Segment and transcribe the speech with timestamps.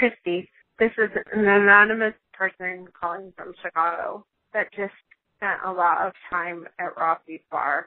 [0.00, 0.48] Christy,
[0.78, 4.94] this is an anonymous person calling from Chicago that just
[5.36, 7.86] spent a lot of time at Rossi's bar.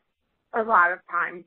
[0.53, 1.43] A lot of time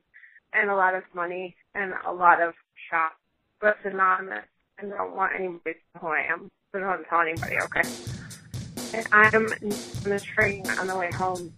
[0.51, 2.53] and a lot of money and a lot of
[2.89, 3.15] shots.
[3.61, 4.43] But it's anonymous
[4.77, 6.51] and don't want anybody to know who I am.
[6.73, 7.89] So don't tell anybody, okay?
[8.93, 11.53] And I'm on the train on the way home.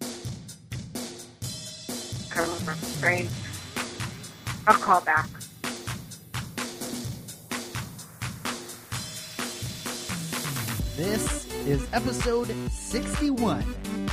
[2.30, 3.28] Coming from the train.
[4.68, 5.28] I'll call back.
[11.00, 13.64] This is episode 61.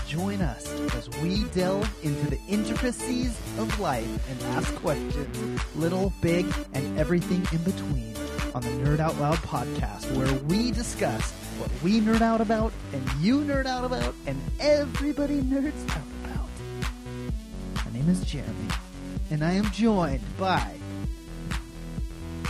[0.08, 6.46] Join us as we delve into the intricacies of life and ask questions, little, big,
[6.74, 8.16] and everything in between
[8.56, 13.04] on the Nerd Out Loud podcast, where we discuss what we nerd out about and
[13.20, 16.48] you nerd out about and everybody nerds out about.
[17.86, 18.70] My name is Jeremy,
[19.30, 20.74] and I am joined by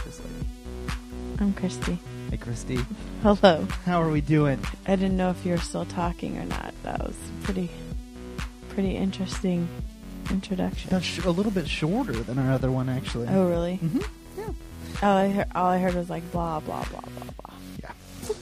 [0.06, 0.48] this lady.
[1.40, 1.98] I'm Christy.
[2.30, 2.78] Hey, Christy.
[3.24, 3.66] Hello.
[3.86, 4.60] How are we doing?
[4.86, 6.74] I didn't know if you were still talking or not.
[6.84, 7.70] That was pretty,
[8.70, 9.68] pretty interesting
[10.30, 10.90] introduction.
[10.90, 13.28] That's sh- a little bit shorter than our other one, actually.
[13.30, 13.78] Oh, really?
[13.78, 14.00] hmm
[14.38, 14.50] Yeah.
[15.04, 17.56] All I heard, all I heard was like blah blah blah blah blah.
[17.82, 17.92] Yeah.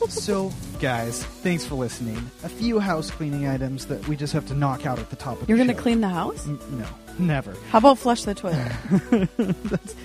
[0.09, 2.17] so, guys, thanks for listening.
[2.43, 5.41] A few house cleaning items that we just have to knock out at the top
[5.41, 5.81] of You're the gonna show.
[5.81, 6.47] clean the house?
[6.47, 6.87] N- no,
[7.19, 7.53] never.
[7.69, 8.71] How about flush the toilet?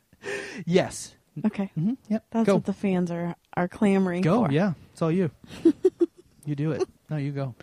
[0.66, 1.16] Yes.
[1.46, 2.26] Okay, hmm Yep.
[2.32, 2.56] that's go.
[2.56, 4.30] what the fans are are clamoring for.
[4.30, 4.46] go.
[4.46, 4.52] for.
[4.52, 4.74] Yeah.
[4.94, 5.32] It's all you.
[6.46, 6.88] you do it.
[7.10, 7.56] No, you go.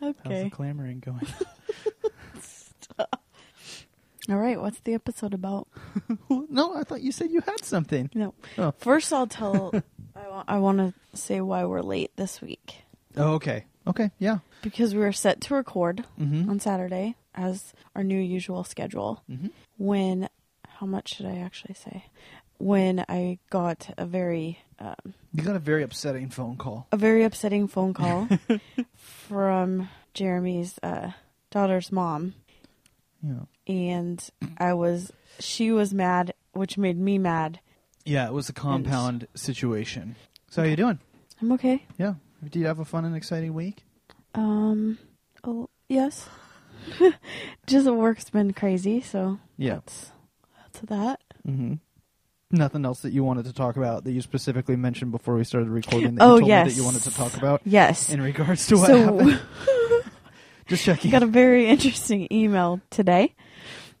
[0.00, 0.44] How's Okay.
[0.44, 1.26] the clamoring going?
[4.28, 4.60] All right.
[4.60, 5.66] What's the episode about?
[6.30, 8.10] no, I thought you said you had something.
[8.14, 8.34] No.
[8.58, 8.72] Oh.
[8.78, 9.72] First, I'll tell.
[10.14, 12.76] I want, I want to say why we're late this week
[13.16, 13.64] Oh, okay.
[13.86, 14.10] Okay.
[14.18, 14.38] Yeah.
[14.62, 16.48] because we were set to record Mm-hmm.
[16.50, 19.22] on Saturday as our new usual schedule.
[19.28, 19.48] mm-hmm.
[19.78, 20.28] When,
[20.80, 22.06] how much should I actually say?
[22.58, 26.86] When I got a very, um, You got a very upsetting phone call.
[26.90, 28.28] a very upsetting phone call
[28.96, 31.12] from Jeremy's uh,
[31.50, 32.34] daughter's mom,
[33.22, 33.44] Yeah.
[33.66, 34.26] and
[34.58, 37.60] I was, she was mad, which made me mad.
[38.04, 40.16] Yeah, it was a compound situation.
[40.50, 40.98] So how you doing?
[41.40, 41.84] I'm okay.
[41.98, 42.14] Yeah.
[42.42, 43.84] Did you have a fun and exciting week?
[44.34, 44.98] Um,
[45.44, 46.26] oh yes,
[47.66, 49.74] just the work's been crazy, so Yeah.
[49.74, 50.12] that's
[50.86, 51.20] that's that.
[51.46, 51.74] Mm-hmm.
[52.52, 55.68] Nothing else that you wanted to talk about that you specifically mentioned before we started
[55.68, 56.68] recording that Oh, you told me yes.
[56.68, 58.12] that you wanted to talk about Yes.
[58.12, 59.40] in regards to what so happened?
[60.66, 61.10] Just checking.
[61.10, 63.34] got a very interesting email today.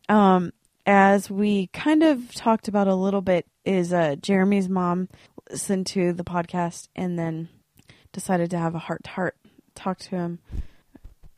[0.08, 0.52] Um,
[0.86, 5.08] as we kind of talked about a little bit, is uh, Jeremy's mom
[5.50, 7.48] listened to the podcast and then
[8.12, 9.36] decided to have a heart to heart
[9.74, 10.38] talk to him,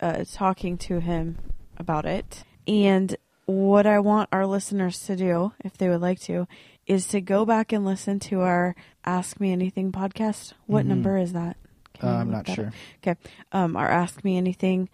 [0.01, 1.39] uh, talking to him
[1.77, 2.45] about it.
[2.67, 3.17] And
[3.47, 6.47] what I want our listeners to do, if they would like to,
[6.87, 10.53] is to go back and listen to our Ask Me Anything podcast.
[10.67, 10.89] What Mhm.
[10.89, 11.57] number is that?
[12.03, 12.57] Uh, I'm not that up?
[12.57, 12.73] sure.
[13.07, 13.17] Okay.
[13.53, 14.89] Um, our Ask Me Anything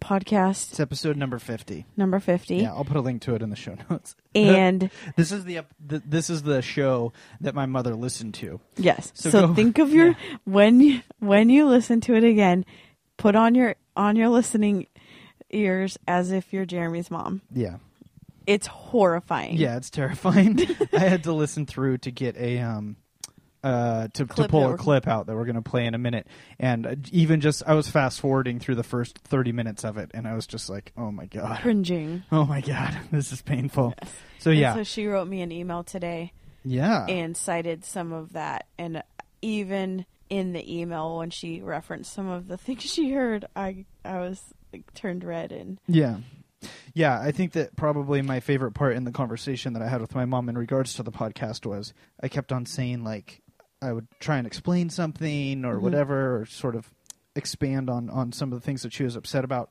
[0.00, 1.86] podcast It's episode number 50.
[1.96, 2.56] number 50.
[2.56, 4.14] Yeah, I'll put a link to it in the show notes.
[4.34, 8.60] And This is the this is the show that my mother listened to.
[8.76, 10.36] yes, So so, go- think of your yeah.
[10.44, 12.66] when you when you listen to it again,
[13.16, 14.86] put on your on your listening
[15.50, 17.42] ears as if you're Jeremy's mom.
[17.52, 17.76] Yeah.
[18.46, 19.56] It's horrifying.
[19.56, 20.58] Yeah, it's terrifying.
[20.92, 22.96] I had to listen through to get a um
[23.64, 25.98] uh to, to Clip pull a clip out that we're going to play in a
[25.98, 26.28] minute
[26.60, 30.10] and uh, even just I was fast forwarding through the first 30 minutes of it
[30.14, 31.60] and I was just like, "Oh my god.
[31.60, 32.22] cringing.
[32.30, 32.96] Oh my god.
[33.10, 33.94] This is painful."
[34.38, 34.74] So And yeah.
[34.74, 36.32] so she wrote me an email today
[36.64, 37.06] yeah.
[37.06, 39.02] and cited some of that, and
[39.42, 44.18] even in the email when she referenced some of the things she heard, I I
[44.18, 46.18] was like, turned red and Yeah.
[46.94, 50.14] Yeah, I think that probably my favorite part in the conversation that I had with
[50.14, 53.42] my mom in regards to the podcast was I kept on saying like
[53.82, 55.82] I would try and explain something or Mhm.
[55.82, 56.90] whatever or sort of
[57.34, 59.68] expand on on some of the things that she was upset about.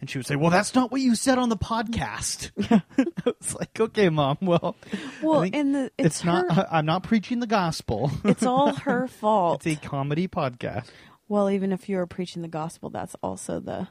[0.00, 3.54] And she would say, "Well, that's not what you said on the podcast." I was
[3.58, 4.38] like, "Okay, mom.
[4.42, 4.76] Well,
[5.22, 6.50] Well, and the, it's, it's, not.
[6.52, 8.10] her- I'm not preaching the gospel.
[8.24, 9.66] it's all her fault.
[9.66, 10.88] it's a comedy podcast."
[11.28, 13.88] Well, even if you are preaching the gospel, that's also the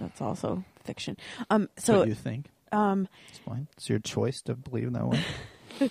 [0.00, 1.16] that's also fiction.
[1.50, 1.68] Um.
[1.76, 3.68] So So you think um it's fine?
[3.76, 5.20] It's your choice to believe that way.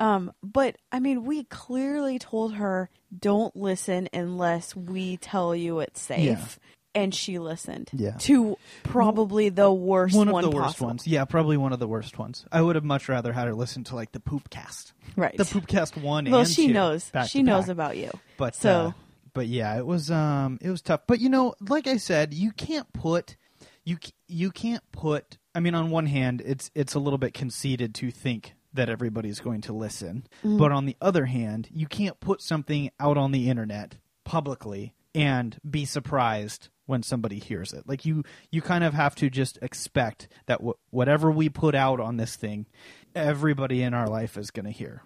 [0.00, 0.32] um.
[0.42, 6.20] But I mean, we clearly told her don't listen unless we tell you it's safe,
[6.20, 7.00] Yeah.
[7.02, 7.90] and she listened.
[7.92, 8.16] Yeah.
[8.20, 10.86] To probably the worst one one, of the worst possible.
[10.88, 11.06] ones.
[11.06, 12.44] Yeah, probably one of the worst ones.
[12.50, 15.36] I would have much rather had her listen to like the poop cast, Right.
[15.36, 16.24] the poop cast one.
[16.30, 17.10] well, and she two, knows.
[17.28, 17.72] She knows back.
[17.72, 18.10] about you.
[18.38, 18.92] But So- uh,
[19.34, 21.02] but yeah, it was um it was tough.
[21.06, 23.36] But you know, like I said, you can't put
[23.84, 23.98] you
[24.28, 25.38] you can't put.
[25.54, 29.40] I mean, on one hand, it's it's a little bit conceited to think that everybody's
[29.40, 30.56] going to listen, Mm.
[30.58, 35.58] but on the other hand, you can't put something out on the internet publicly and
[35.68, 37.86] be surprised when somebody hears it.
[37.86, 42.00] Like you you kind of have to just expect that wh- whatever we put out
[42.00, 42.66] on this thing,
[43.14, 45.02] everybody in our life is going to hear.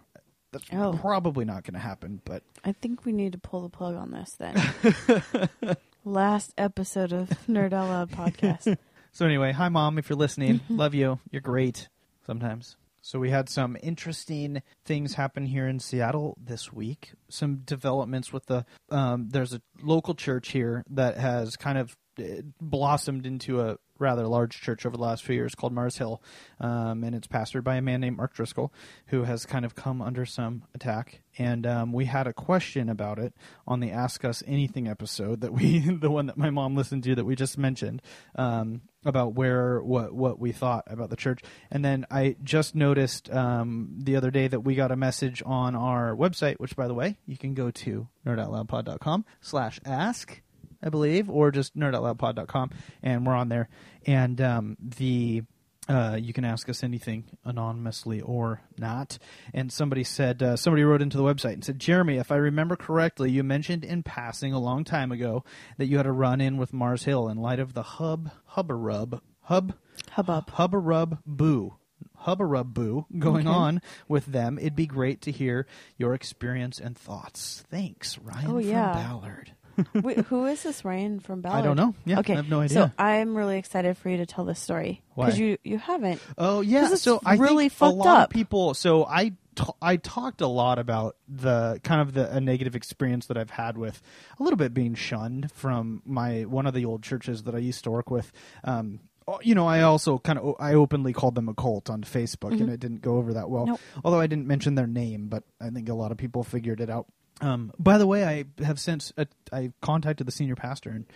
[0.70, 0.92] That's Oh.
[0.98, 4.10] probably not going to happen, but I think we need to pull the plug on
[4.10, 5.76] this then.
[6.04, 8.76] Last episode of Nerd Out Loud podcast.
[9.12, 11.18] So anyway, hi mom, if you're listening, love you.
[11.30, 11.88] You're great
[12.26, 12.76] sometimes.
[13.00, 17.12] So we had some interesting things happen here in Seattle this week.
[17.30, 22.42] Some developments with the um, there's a local church here that has kind of uh,
[22.60, 26.22] blossomed into a rather large church over the last few years called Mars Hill,
[26.60, 28.72] um, and it's pastored by a man named Mark Driscoll,
[29.06, 31.22] who has kind of come under some attack.
[31.38, 33.34] And um, we had a question about it
[33.66, 37.14] on the Ask Us Anything episode that we, the one that my mom listened to
[37.14, 38.02] that we just mentioned,
[38.36, 41.40] um, about where what what we thought about the church.
[41.70, 45.74] And then I just noticed um, the other day that we got a message on
[45.76, 50.42] our website, which by the way, you can go to nerdoutloudpod.com slash ask.
[50.82, 52.70] I believe, or just nerdoutloudpod.com,
[53.02, 53.68] and we're on there.
[54.06, 55.42] And um, the
[55.88, 59.18] uh, you can ask us anything anonymously or not.
[59.54, 62.74] And somebody said, uh, somebody wrote into the website and said, Jeremy, if I remember
[62.74, 65.44] correctly, you mentioned in passing a long time ago
[65.78, 69.20] that you had a run in with Mars Hill in light of the hub, hubbarub,
[69.42, 69.74] hub,
[70.10, 70.50] Hubbub.
[70.54, 71.74] hubbarub boo.
[72.22, 73.56] Hubbarub boo going Okay.
[73.56, 74.58] on with them.
[74.58, 77.62] It'd be great to hear your experience and thoughts.
[77.70, 78.92] Thanks, Ryan Oh, from yeah.
[78.92, 79.52] Ballard.
[79.94, 81.58] Wait, who is this Ryan from Ballard?
[81.58, 81.94] I don't know.
[82.04, 82.34] Yeah, okay.
[82.34, 82.74] I have no idea.
[82.74, 82.90] So.
[82.98, 86.20] I'm really excited for you to tell this story because you you haven't.
[86.38, 88.30] Oh yeah, so I really fucked a lot up.
[88.30, 88.74] of people.
[88.74, 93.26] So I t- I talked a lot about the kind of the a negative experience
[93.26, 94.00] that I've had with
[94.38, 97.84] a little bit being shunned from my one of the old churches that I used
[97.84, 98.32] to work with.
[98.64, 99.00] Um,
[99.42, 102.70] you know, I also kind of I openly called them a cult on Facebook, and
[102.70, 103.62] it didn't go over that well.
[103.62, 103.72] Mm-hmm.
[103.72, 103.80] Nope.
[104.04, 106.90] Although I didn't mention their name, but I think a lot of people figured it
[106.90, 107.06] out.
[107.40, 111.06] Um, by the way, I have since uh, I contacted the senior pastor and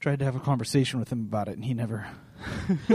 [0.00, 2.06] tried to have a conversation with him about it, and he never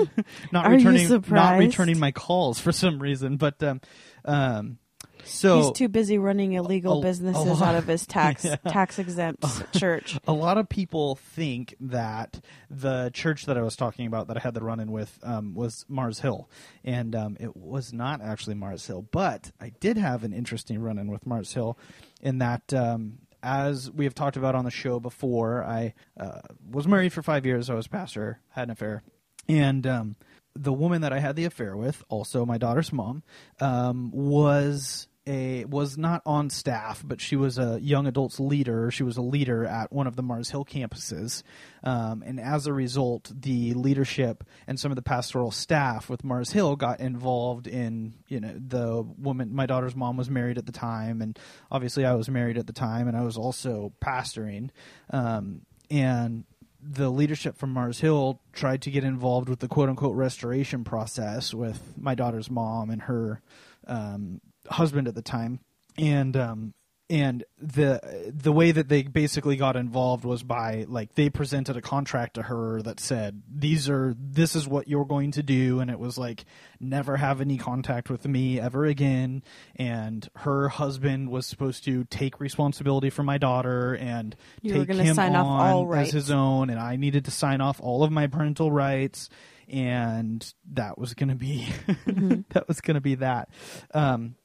[0.52, 3.38] not Are returning not returning my calls for some reason.
[3.38, 3.82] But um,
[4.26, 4.78] um,
[5.26, 8.56] so He's too busy running illegal a- a businesses lot- out of his tax Yeah.
[8.58, 9.46] tax exempt
[9.78, 10.18] church.
[10.28, 12.40] a lot of people think that
[12.70, 15.54] the church that I was talking about that I had the run in with um,
[15.56, 16.50] was Mars Hill,
[16.84, 19.08] and um, it was not actually Mars Hill.
[19.12, 21.78] But I did have an interesting run in with Mars Hill,
[22.22, 22.74] in that.
[22.74, 26.40] Um, as we have talked about on the show before, I uh,
[26.72, 27.70] was married for five years.
[27.70, 29.04] I was pastor, had an affair,
[29.50, 30.16] and um,
[30.56, 33.22] the woman that I had the affair with, also my daughter's mom,
[33.60, 38.92] um, was a was not on staff, but she was a young adults leader.
[38.92, 41.44] She was a leader at one of the Mars Hill campuses,
[41.84, 46.52] um, and as a result, the leadership and some of the pastoral staff with Mars
[46.52, 49.54] Hill got involved in you know the woman.
[49.56, 51.38] My daughter's mom was married at the time, and
[51.72, 54.70] obviously I was married at the time, and I was also pastoring,
[55.10, 56.44] um, and
[56.82, 61.54] the leadership from Mars Hill tried to get involved with the quote unquote restoration process
[61.54, 63.42] with my daughter's mom and her
[63.88, 65.60] um, husband at the time,
[65.98, 66.74] and um,
[67.10, 71.82] and the the way that they basically got involved was by like they presented a
[71.82, 75.92] contract to her that said these are this is what you're going to do and
[75.92, 76.46] it was like
[76.80, 79.44] never have any contact with me ever again
[79.76, 85.14] and her husband was supposed to take responsibility for my daughter and You take him
[85.16, 88.12] sign off on all as his own and I needed to sign off all of
[88.12, 89.30] my parental rights
[89.68, 92.42] and that was going to be Mm-hmm.
[92.52, 93.50] that was going to be that
[93.94, 94.36] um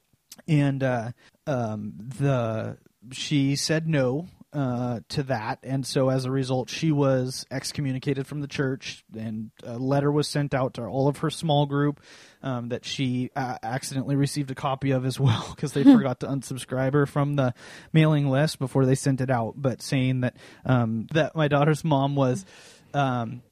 [0.47, 1.11] and uh
[1.47, 2.79] um the
[3.13, 8.41] she said no uh, to that, and so as a result, she was excommunicated from
[8.41, 12.01] the church, and a letter was sent out to all of her small group
[12.43, 16.27] um, that she uh, accidentally received a copy of as well because they forgot to
[16.27, 17.53] unsubscribe her from the
[17.93, 19.53] mailing list before they sent it out.
[19.57, 22.47] But saying that um, that my daughter's mom was
[22.95, 23.43] um,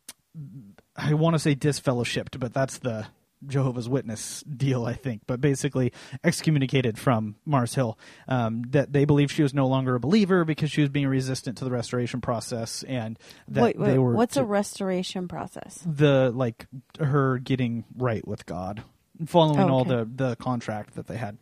[0.97, 3.07] I want to say disfellowshipped, but that's the
[3.47, 5.93] Jehovah's Witness deal, I think, but basically
[6.25, 7.99] excommunicated from Mars Hill.
[8.29, 11.59] Um, that they believe she was no longer a believer because she was being resistant
[11.59, 15.83] to the restoration process, and that wait, wait, they were what's to- a restoration process?
[15.87, 16.67] the like
[16.99, 18.83] her getting right with God,
[19.27, 19.91] following all Okay.
[19.91, 21.37] the the contract that they had.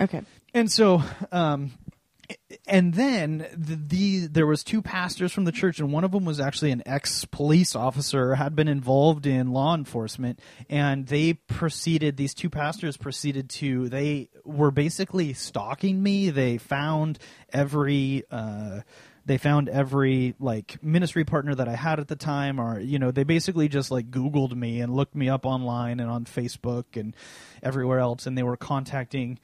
[0.00, 0.22] Okay.
[0.54, 1.72] And so, um,
[2.66, 6.24] and then the, the there was two pastors from the church, and one of them
[6.24, 12.16] was actually an ex police officer, had been involved in law enforcement, and they proceeded.
[12.16, 13.88] These two pastors proceeded to.
[13.88, 16.30] They were basically stalking me.
[16.30, 17.18] They found
[17.52, 18.24] every.
[18.30, 18.80] Uh,
[19.26, 23.10] they found every like ministry partner that I had at the time, or you know,
[23.10, 27.16] they basically just like Googled me and looked me up online and on Facebook and
[27.62, 29.38] everywhere else, and they were contacting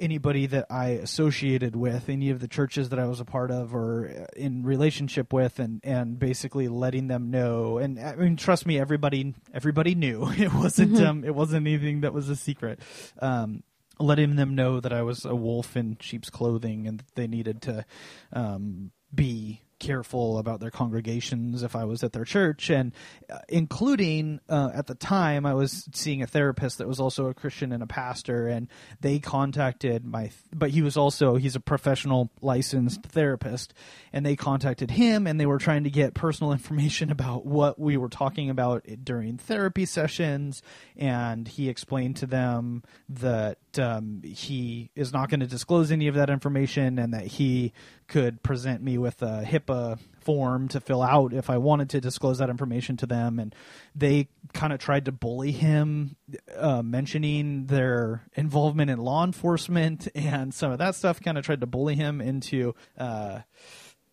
[0.00, 3.74] anybody that I associated with, any of the churches that I was a part of
[3.74, 7.78] or in relationship with, and and basically letting them know.
[7.78, 12.12] And I mean, trust me, everybody everybody knew it wasn't um it wasn't anything that
[12.12, 12.80] was a secret.
[13.20, 13.62] Um,
[14.00, 17.62] letting them know that I was a wolf in sheep's clothing and that they needed
[17.62, 17.84] to
[18.32, 22.92] um, be careful about their congregations if I was at their church, and
[23.30, 27.34] uh, including uh, at the time I was seeing a therapist that was also a
[27.34, 28.68] Christian and a pastor, and
[29.00, 33.74] they contacted my, but he was also he's a professional licensed therapist,
[34.12, 37.96] and they contacted him, and they were trying to get personal information about what we
[37.96, 40.62] were talking about during therapy sessions,
[40.96, 46.14] and he explained to them that um, he is not going to disclose any of
[46.14, 47.72] that information, and that he
[48.08, 52.38] could present me with a HIPAA form to fill out if I wanted to disclose
[52.38, 53.38] that information to them.
[53.38, 53.54] And
[53.94, 56.16] they kind of tried to bully him,
[56.56, 61.20] uh, mentioning their involvement in law enforcement and some of that stuff.
[61.20, 63.40] Kind of tried to bully him into uh,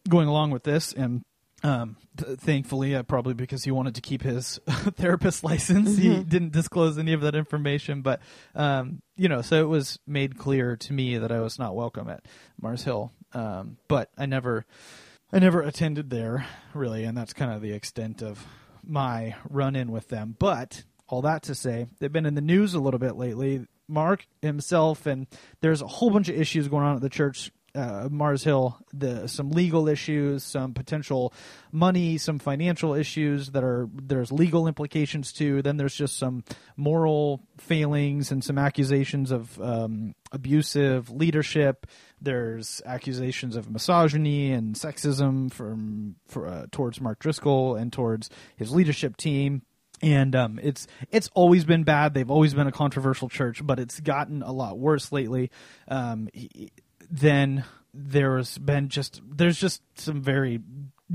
[0.08, 0.94] going along with this.
[0.94, 1.24] And
[1.64, 6.52] um, th- thankfully, uh, probably because he wanted to keep his therapist license, he didn't
[6.52, 8.02] disclose any of that information.
[8.02, 8.22] But
[8.54, 12.10] um, you know, so it was made clear to me that I was not welcome
[12.10, 12.26] at
[12.62, 13.12] Mars Hill.
[13.36, 14.66] Um, but I never,
[15.32, 18.48] I never attended there really, and that's kind of the extent of
[18.82, 20.36] my run-in with them.
[20.40, 23.68] But all that to say, they've been in the news a little bit lately.
[23.88, 25.28] Mark himself, and
[25.62, 29.28] there's a whole bunch of issues going on at the church uh, Mars Hill, the
[29.28, 31.34] some legal issues, some potential
[31.72, 35.62] money, some financial issues that are there's legal implications too.
[35.62, 36.44] Then there's just some
[36.78, 41.88] moral failings and some accusations of um, abusive leadership.
[42.22, 48.72] There's accusations of misogyny and sexism from for, uh, towards Mark Driscoll and towards his
[48.72, 49.64] leadership team
[50.02, 52.14] and um, it's it's always been bad.
[52.14, 55.52] They've always been a controversial church, but it's gotten a lot worse lately.
[55.88, 56.72] Um, he-
[57.10, 60.62] then there's been just there's just some very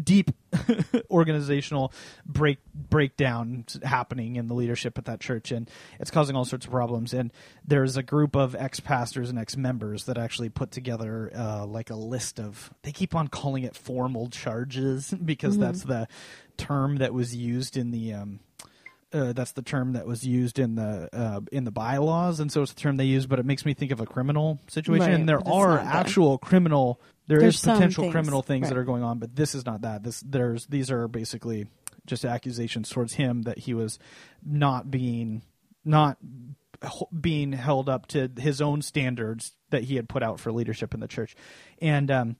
[0.00, 0.30] deep
[1.10, 1.92] organizational
[2.24, 5.68] break breakdown happening in the leadership at that church and
[5.98, 7.12] it's causing all sorts of problems.
[7.12, 7.32] And
[7.66, 12.38] there's a group of ex-pastors and ex-members that actually put together uh, like a list
[12.38, 16.06] of they keep on calling it formal charges because that's the
[16.56, 18.40] term that was used in the um,
[19.12, 22.62] uh, that's the term that was used in the uh, in the bylaws, and so
[22.62, 23.26] it's the term they use.
[23.26, 25.06] But it makes me think of a criminal situation.
[25.06, 25.94] Right, and there are not that.
[25.94, 27.00] actual criminal.
[27.26, 29.82] There There's is potential things, criminal things that are going on, but this is not
[29.82, 30.02] that.
[30.02, 31.66] This there's these are basically
[32.06, 33.98] just accusations towards him that he was
[34.44, 35.42] not being
[35.84, 36.18] not
[37.18, 41.00] being held up to his own standards that he had put out for leadership in
[41.00, 41.36] the church.
[41.80, 42.36] And um,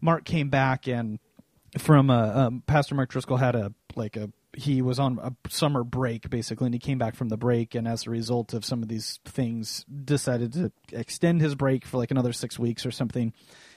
[0.00, 1.18] Mark came back and
[1.78, 5.84] from uh, um, Pastor Mark Driscoll had a like a he was on a summer
[5.84, 8.82] break basically, and he came back from the break, and as a result of some
[8.82, 13.32] of these things, decided to extend his break for like another six weeks or something.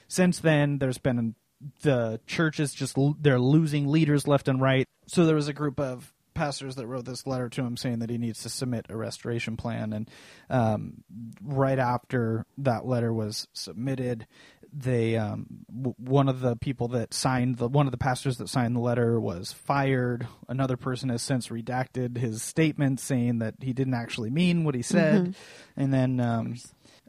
[0.08, 1.34] Since then, there's been
[1.82, 4.86] the church is just they're losing leaders left and right.
[5.06, 8.10] So there was a group of pastors that wrote this letter to him saying that
[8.10, 9.92] he needs to submit a restoration plan.
[9.92, 10.10] And
[10.48, 11.02] um,
[11.42, 14.26] right after that letter was submitted
[14.72, 18.48] they um, w- one of the people that signed the one of the pastors that
[18.48, 20.26] signed the letter was fired.
[20.48, 24.82] Another person has since redacted his statement saying that he didn't actually mean what he
[24.82, 25.34] said.
[25.76, 26.56] And then um,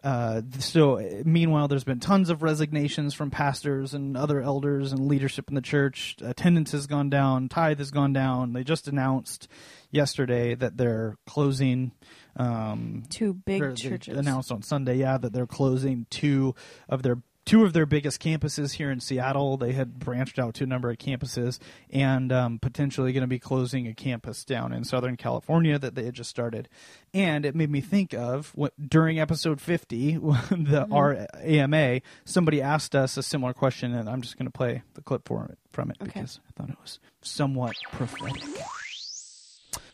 [0.07, 5.05] uh, so uh, meanwhile, there's been tons of resignations from pastors and other elders and
[5.09, 6.15] leadership in the church.
[6.21, 8.53] Attendance has gone down, tithe has gone down.
[8.53, 9.49] They just announced
[9.91, 11.91] yesterday that they're closing.
[12.37, 14.17] Um, Two big churches.
[14.17, 16.55] announced on Sunday, yeah, that they're closing two
[16.87, 19.55] of their two of their biggest campuses here in Seattle.
[19.57, 21.57] They had branched out to a number of campuses
[21.89, 26.03] and um, potentially going to be closing a campus down in Southern California that they
[26.03, 26.67] had just started.
[27.13, 30.93] And it made me think of what during episode 50, the Mm-hmm.
[30.93, 35.01] our AMA, somebody asked us a similar question, and I'm just going to play the
[35.01, 36.11] clip for it from it Okay.
[36.13, 38.43] because I thought it was somewhat prophetic.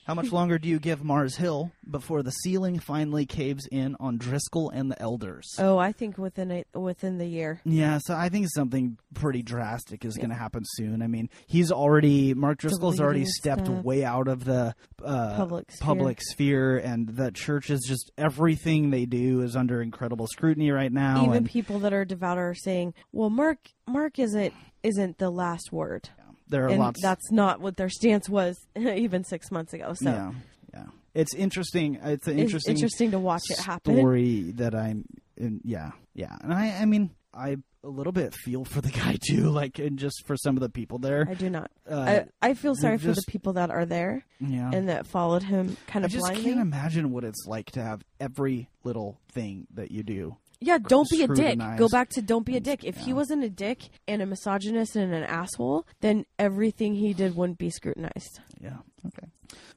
[0.06, 4.18] How much longer do you give Mars Hill before the ceiling finally caves in on
[4.18, 5.48] Driscoll and the elders?
[5.60, 7.62] Oh, I think within a, within the year.
[7.64, 11.02] Yeah, so I think something pretty drastic is going to happen soon.
[11.02, 13.84] I mean, he's already Mark Driscoll's already stepped stuff.
[13.84, 15.86] way out of the uh, Public sphere.
[15.86, 20.92] public sphere, and the church is just everything they do is under incredible scrutiny right
[20.92, 21.24] now.
[21.24, 25.72] Even and people that are devout are saying, "Well, Mark, Mark isn't isn't the last
[25.72, 26.10] word,"
[26.54, 27.02] there are and lots.
[27.02, 29.94] that's not what their stance was even six months ago.
[29.96, 30.32] So yeah,
[30.74, 30.86] yeah.
[31.14, 31.96] It's interesting.
[31.96, 33.96] It's an it's interesting, interesting to watch it happen.
[33.96, 35.06] story that I'm.
[35.36, 39.18] In, yeah, yeah, and I, I mean, I a little bit feel for the guy
[39.20, 41.26] too, like, and just for some of the people there.
[41.28, 41.72] I do not.
[41.90, 45.42] Uh, I, I feel sorry for the people that are there yeah, and that followed
[45.42, 46.12] him kind of.
[46.12, 46.18] Blindly.
[46.18, 46.44] I just blindly.
[46.44, 50.38] can't imagine what it's like to have every little thing that you do.
[50.64, 51.60] Yeah, don't be a dick.
[51.78, 52.84] Go back to don't be a dick.
[52.84, 57.36] If he wasn't a dick and a misogynist and an asshole, then everything he did
[57.36, 58.40] wouldn't be scrutinized.
[58.60, 58.78] Yeah.
[59.06, 59.28] Okay.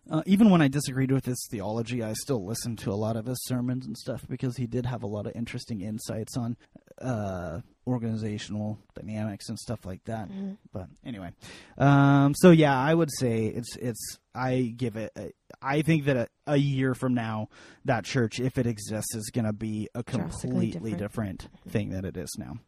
[0.08, 3.26] Uh, even when I disagreed with his theology, I still listened to a lot of
[3.26, 6.56] his sermons and stuff because he did have a lot of interesting insights on
[7.02, 10.28] uh, organizational dynamics and stuff like that.
[10.72, 11.32] But anyway,
[11.76, 14.18] um, so yeah, I would say it's it's.
[14.34, 15.10] I give it.
[15.16, 15.32] A,
[15.66, 17.48] I think that a, a year from now,
[17.84, 21.40] that church, if it exists, is going to be a completely different.
[21.40, 22.58] different thing than it is now.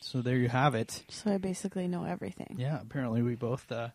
[0.00, 1.04] So there you have it.
[1.08, 2.56] So I basically know everything.
[2.58, 3.70] Yeah, apparently we both.
[3.70, 3.90] Uh,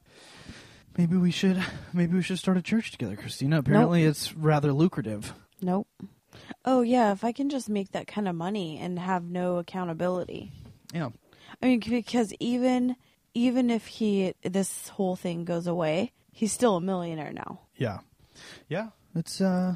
[0.98, 1.62] maybe we should.
[1.92, 3.60] Maybe we should start a church together, Christina.
[3.60, 5.34] Apparently, it's rather lucrative.
[5.62, 5.88] Nope.
[6.64, 10.52] Oh yeah, if I can just make that kind of money and have no accountability.
[10.94, 11.10] Yeah,
[11.62, 12.96] I mean, because even
[13.34, 17.62] even if he this whole thing goes away, he's still a millionaire now.
[17.78, 18.00] yeah,
[18.70, 18.90] yeah.
[19.16, 19.76] It's uh,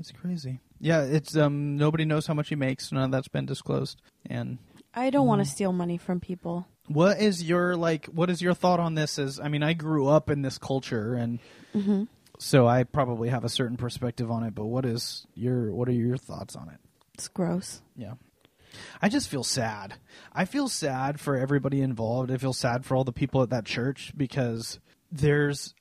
[0.00, 0.58] it's crazy.
[0.80, 1.76] Yeah, it's um.
[1.76, 2.90] Nobody knows how much he makes.
[2.90, 4.00] None of that's been disclosed.
[4.26, 4.58] And
[4.94, 6.66] I don't want to steal money from people.
[6.88, 8.06] what is your like?
[8.06, 9.18] What is your thought on this?
[9.18, 11.38] Is I mean, I grew up in this culture, and
[12.38, 14.54] so I probably have a certain perspective on it.
[14.54, 15.72] But what is your?
[15.72, 16.78] What are your thoughts on it?
[17.14, 17.82] It's gross.
[17.94, 18.14] Yeah.
[19.02, 19.96] I just feel sad.
[20.32, 22.30] I feel sad for everybody involved.
[22.30, 24.80] I feel sad for all the people at that church because
[25.12, 25.74] there's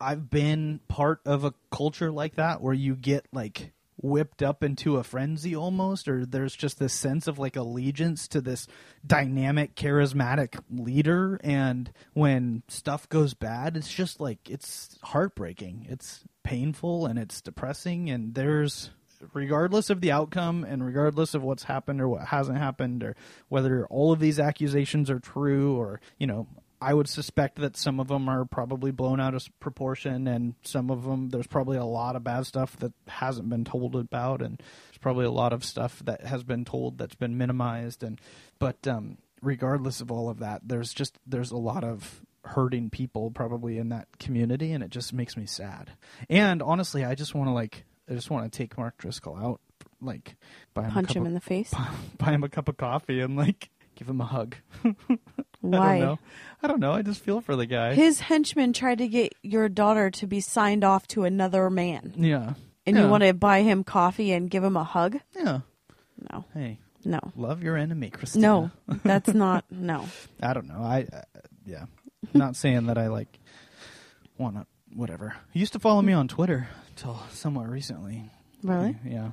[0.00, 4.96] I've been part of a culture like that where you get like whipped up into
[4.96, 8.68] a frenzy almost or there's just this sense of like allegiance to this
[9.04, 11.40] dynamic charismatic leader.
[11.42, 15.86] And when stuff goes bad it's just like it's heartbreaking.
[15.90, 18.08] It's painful and it's depressing.
[18.08, 18.90] And there's
[19.32, 23.16] regardless of the outcome and regardless of what's happened or what hasn't happened or
[23.48, 26.46] whether all of these accusations are true or you know
[26.80, 30.90] I would suspect that some of them are probably blown out of proportion, and some
[30.90, 34.58] of them there's probably a lot of bad stuff that hasn't been told about, and
[34.58, 38.02] there's probably a lot of stuff that has been told that's been minimized.
[38.02, 38.20] And
[38.58, 43.30] but um, regardless of all of that, there's just there's a lot of hurting people
[43.30, 45.92] probably in that community, and it just makes me sad.
[46.28, 49.60] And honestly, I just want to like I just want to take Mark Driscoll out,
[50.00, 50.36] like
[50.74, 51.74] buy him a Punch cup him of, in the face.
[52.18, 54.56] buy him a cup of coffee, and like give him a hug.
[55.64, 56.18] I don't know.
[56.62, 56.92] I don't know.
[56.92, 57.94] I just feel for the guy.
[57.94, 62.54] His henchman tried to get your daughter to be signed off to another man, yeah.
[62.86, 63.02] and yeah.
[63.02, 65.18] you want to buy him coffee and give him a hug?
[65.36, 65.60] Yeah.
[66.32, 68.72] No, Hey, no, love your enemy, Christina.
[68.88, 68.96] no.
[69.04, 70.06] That's not no.
[70.42, 70.82] I don't know.
[70.82, 71.22] I uh,
[71.64, 71.84] yeah.
[72.34, 73.38] Not saying that I like
[74.36, 75.36] want to whatever.
[75.52, 78.30] He used to follow me on Twitter until somewhat recently.
[78.62, 78.96] Really?
[79.04, 79.30] Yeah.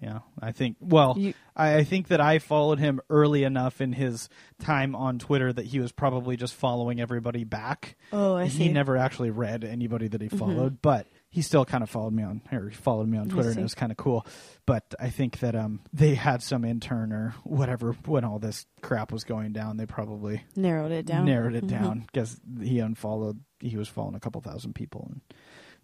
[0.00, 0.20] Yeah.
[0.40, 4.28] I think well, You- I, I think that I followed him early enough in his
[4.60, 7.96] time on Twitter that he was probably just following everybody back.
[8.12, 8.64] Oh, I he see.
[8.66, 8.74] Mm-hmm.
[8.74, 12.40] never actually read anybody that he followed, but he still kind of followed me on
[12.52, 14.24] or he followed me on Twitter, and it was kind of cool.
[14.66, 19.10] But I think that um they had some intern or whatever when all this crap
[19.10, 19.78] was going down.
[19.78, 21.24] They probably Narrowed it down.
[21.24, 23.40] narrowed it down because he unfollowed.
[23.58, 25.20] He was following a couple thousand people, and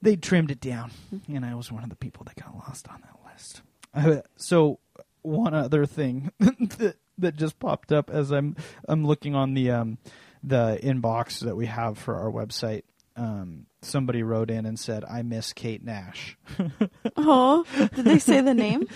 [0.00, 0.92] they trimmed it down.
[1.12, 1.34] Mm-hmm.
[1.34, 3.62] And I was one of the people that got lost on that list.
[4.36, 4.78] So
[5.22, 8.56] one other thing that that just popped up as I'm
[8.88, 9.98] I'm looking on the um
[10.42, 12.82] the inbox that we have for our website.
[13.16, 16.36] Um, somebody wrote in and said, "I miss Kate Nash."
[17.16, 18.86] Oh, did they say the name?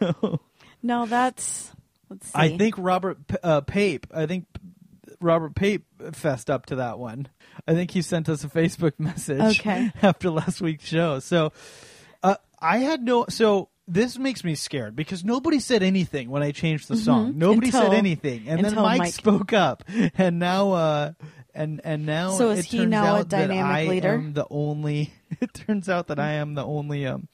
[0.00, 0.40] no,
[0.82, 1.70] No, that's.
[2.08, 2.32] Let's see.
[2.34, 4.06] I think Robert P- uh, Pape.
[4.14, 4.46] I think
[5.20, 7.28] Robert Pape fessed up to that one.
[7.66, 9.92] I think he sent us a Facebook message Okay.
[10.02, 11.18] after last week's show.
[11.18, 11.52] So
[12.22, 13.26] uh, I had no.
[13.28, 17.38] So this makes me scared because nobody said anything when I changed the song.
[17.38, 17.86] Nobody said Mm-hmm.
[17.86, 19.82] Until- anything, and then Mike, Mike- spoke up,
[20.16, 20.72] and now.
[20.72, 21.12] uh
[21.54, 24.14] and and now So is it he turns now a dynamic I leader?
[24.14, 25.12] am the only.
[25.40, 27.04] It turns out that I am the only.
[27.06, 27.26] Um,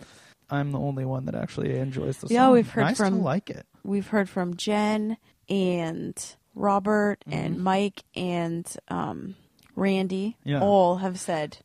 [0.49, 2.53] I'm the only one that actually enjoys the Yeah, song.
[2.55, 3.67] we've heard and I from- Still like it.
[3.83, 5.17] We've heard from Jen
[5.49, 6.17] and
[6.55, 7.63] Robert and Mm-hmm.
[7.65, 9.35] Mike and um,
[9.77, 10.37] Randy.
[10.45, 10.61] Yeah.
[10.61, 11.59] All have said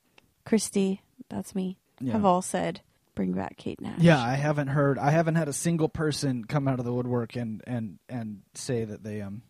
[0.45, 2.13] Christy, that's me, Yeah.
[2.13, 2.81] have all said
[3.19, 3.99] bring back Kate Nash.
[3.99, 4.97] Yeah, I haven't heard.
[4.97, 8.85] I haven't had a single person come out of the woodwork and and and say
[8.85, 9.41] that they um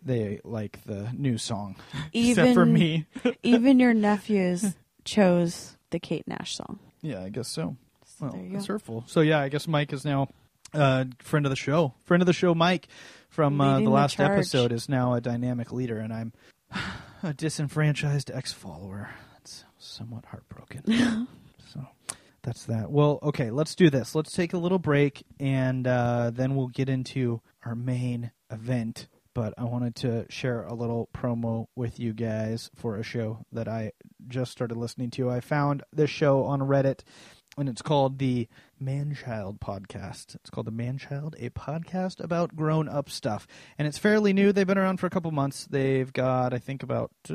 [0.00, 1.74] they like the new song,
[2.12, 3.06] except for Even- me.
[3.42, 6.78] Even your nephews chose the Kate Nash song.
[7.02, 7.76] yeah, I guess so.
[8.04, 9.02] So Well, it's hurtful.
[9.08, 10.28] So yeah, I guess Mike is now
[10.72, 11.92] uh friend of the show.
[12.04, 12.86] Friend of the show, Mike
[13.28, 14.30] from uh, the the last charge.
[14.30, 16.32] episode is now a dynamic leader, and I'm
[17.24, 19.10] a disenfranchised ex-follower.
[19.38, 21.26] It's somewhat heartbroken.
[22.42, 22.90] that's that.
[22.90, 24.14] Well, okay, let's do this.
[24.14, 29.08] Let's take a little break, and uh, then we'll get into our main event.
[29.32, 33.68] But I wanted to share a little promo with you guys for a show that
[33.68, 33.92] I
[34.26, 35.30] just started listening to.
[35.30, 37.00] I found this show on Reddit,
[37.56, 38.48] and it's called the
[38.82, 40.34] Manchild Podcast.
[40.34, 43.46] It's called the Manchild, a podcast about grown up stuff.
[43.78, 44.52] And it's fairly new.
[44.52, 45.66] They've been around for a couple months.
[45.70, 47.34] They've got, I think, about, I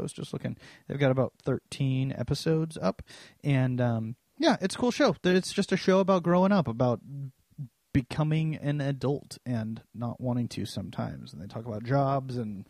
[0.00, 3.02] was just looking, they've got about 13 episodes up.
[3.42, 5.16] And um, yeah, it's a cool show.
[5.24, 7.00] It's just a show about growing up, about
[7.92, 11.32] becoming an adult and not wanting to sometimes.
[11.32, 12.66] And they talk about jobs and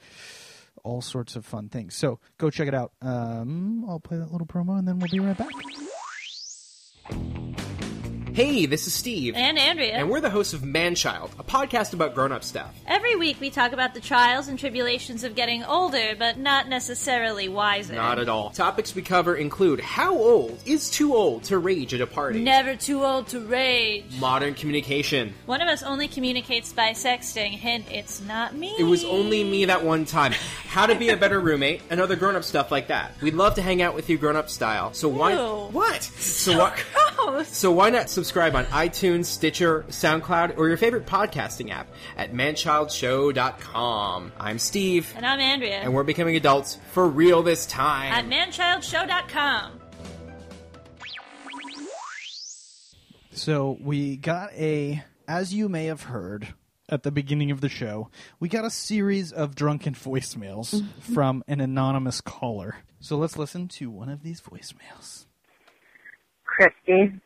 [0.82, 1.96] all sorts of fun things.
[1.96, 2.92] So go check it out.
[3.00, 5.50] Um, I'll play that little promo and then we'll be right back.
[8.34, 9.36] Hey, this is Steve.
[9.36, 9.92] And Andrea.
[9.92, 12.74] And we're the hosts of Manchild, a podcast about grown up stuff.
[12.84, 17.46] Every week we talk about the trials and tribulations of getting older, but not necessarily
[17.46, 17.94] wiser.
[17.94, 18.50] Not at all.
[18.50, 22.42] Topics we cover include how old is too old to rage at a party?
[22.42, 24.18] Never too old to rage.
[24.18, 25.32] Modern communication.
[25.46, 27.52] One of us only communicates by sexting.
[27.52, 28.74] Hint, it's not me.
[28.76, 30.32] It was only me that one time.
[30.66, 33.12] How to be a better roommate and other grown up stuff like that.
[33.22, 34.92] We'd love to hang out with you grown up style.
[34.92, 35.68] So why Ew.
[35.70, 36.02] What?
[36.02, 36.82] So why.
[37.44, 38.23] So why not subscribe
[38.54, 44.32] on iTunes, Stitcher, SoundCloud, or your favorite podcasting app at manchildshow.com.
[44.38, 45.80] I'm Steve, And I'm Andrea.
[45.80, 48.12] and we're becoming adults for real this time.
[48.12, 49.80] at manchildshow.com.
[53.32, 56.54] So we got a, as you may have heard
[56.88, 58.10] at the beginning of the show,
[58.40, 61.14] we got a series of drunken voicemails mm-hmm.
[61.14, 62.76] from an anonymous caller.
[63.00, 65.26] So let's listen to one of these voicemails.
[66.44, 67.20] Christy,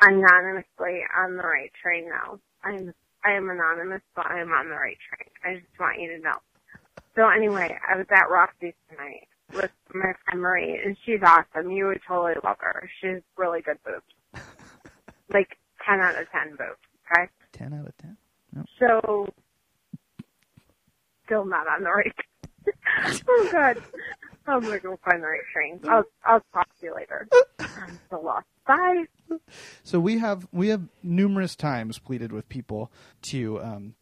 [0.00, 2.38] anonymously on the right train now.
[2.64, 2.92] I'm
[3.24, 5.28] I am anonymous, but I am on the right train.
[5.44, 6.36] I just want you to know.
[7.16, 11.70] So anyway, I was at Roxy's tonight with my friend Marie, and she's awesome.
[11.72, 12.88] You would totally love her.
[13.00, 14.44] She's really good boobs,
[15.32, 16.78] like ten out of ten boobs.
[17.12, 18.16] Okay, Ten out of ten.
[18.78, 19.26] so
[21.26, 22.14] still not on the right.
[23.28, 23.82] oh God,
[24.48, 25.80] I'm gonna go find the right train.
[25.88, 27.28] I'll I'll talk to you later.
[27.60, 28.46] I'm so lost.
[28.66, 29.04] Bye.
[29.82, 32.90] So we have we have numerous times pleaded with people
[33.22, 33.94] to um,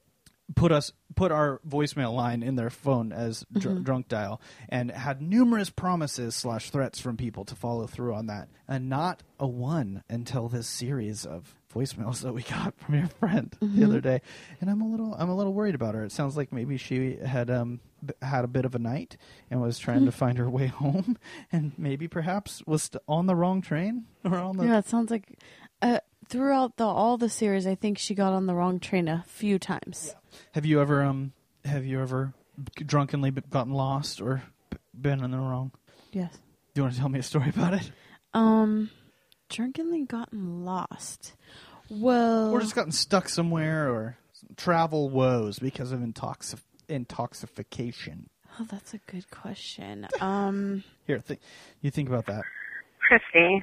[0.55, 5.21] put us put our voicemail line in their phone as dr- drunk dial, and had
[5.23, 10.03] numerous promises slash threats from people to follow through on that, and not a one
[10.09, 14.21] until this series of voicemails that we got from your friend the other day,
[14.61, 16.05] and I'm a little I'm a little worried about her.
[16.05, 19.17] It sounds like maybe she had um b- had a bit of a night
[19.51, 21.17] and was trying to find her way home,
[21.53, 25.11] and maybe perhaps was st- on the wrong train or on the Yeah, it sounds
[25.11, 25.39] like
[25.83, 29.25] uh, throughout the all the series, I think she got on the wrong train a
[29.27, 30.15] few times.
[30.53, 31.33] Have you ever um
[31.65, 32.33] have you ever
[32.77, 35.73] drunkenly b- gotten lost or b- been in the wrong?
[36.12, 36.33] Yes.
[36.75, 37.91] Do you want to tell me a story about it?
[38.35, 38.91] Um,
[39.49, 41.35] drunkenly gotten lost.
[41.90, 44.16] Well, Or just gotten stuck somewhere or
[44.57, 48.29] travel woes because of intoxi- intoxication.
[48.61, 50.07] oh, that's a good question.
[50.20, 51.40] Um, Here, th-
[51.81, 52.42] you think about that.
[53.07, 53.62] Christy.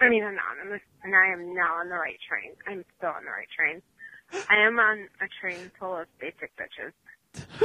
[0.00, 2.52] I mean anonymous, and I am now on the right train.
[2.66, 3.80] I'm still on the right train.
[4.50, 6.92] I am on a train full of basic bitches.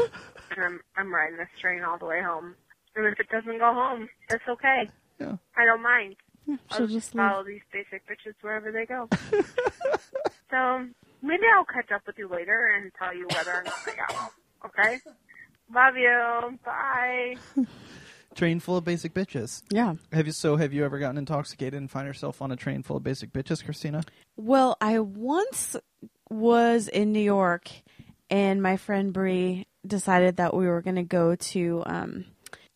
[0.51, 2.53] and I'm I'm riding this train all the way home.
[2.95, 4.89] And if it doesn't go home, that's okay.
[5.19, 5.37] Yeah.
[5.55, 6.15] I don't mind.
[6.49, 7.29] I'll she'll just just leave.
[7.29, 9.07] follow these basic bitches wherever they go.
[10.51, 10.87] so
[11.21, 14.11] maybe I'll catch up with you later and tell you whether or not I got
[14.11, 14.29] home.
[14.65, 14.99] Okay?
[15.73, 16.59] Love you.
[16.65, 17.35] Bye.
[18.35, 19.63] Train full of basic bitches.
[19.71, 19.95] Yeah.
[20.13, 22.97] Have you so have you ever gotten intoxicated and find yourself on a train full
[22.97, 24.03] of basic bitches, Christina?
[24.35, 25.75] Well, I once
[26.29, 27.71] was in New York,
[28.29, 32.25] and my friend Bree decided that we were going to go to um,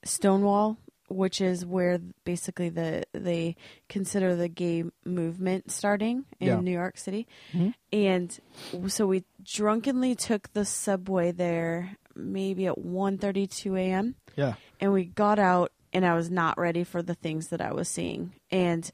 [0.03, 0.77] Stonewall,
[1.11, 3.55] which is where basically the they
[3.89, 6.59] consider the gay movement starting in Yeah.
[6.59, 7.27] New York City,
[7.91, 8.39] and
[8.87, 14.53] so we drunkenly took the subway there, maybe at 1.32 a.m Yeah.
[14.79, 17.89] and we got out and I was not ready for the things that I was
[17.89, 18.31] seeing.
[18.49, 18.89] And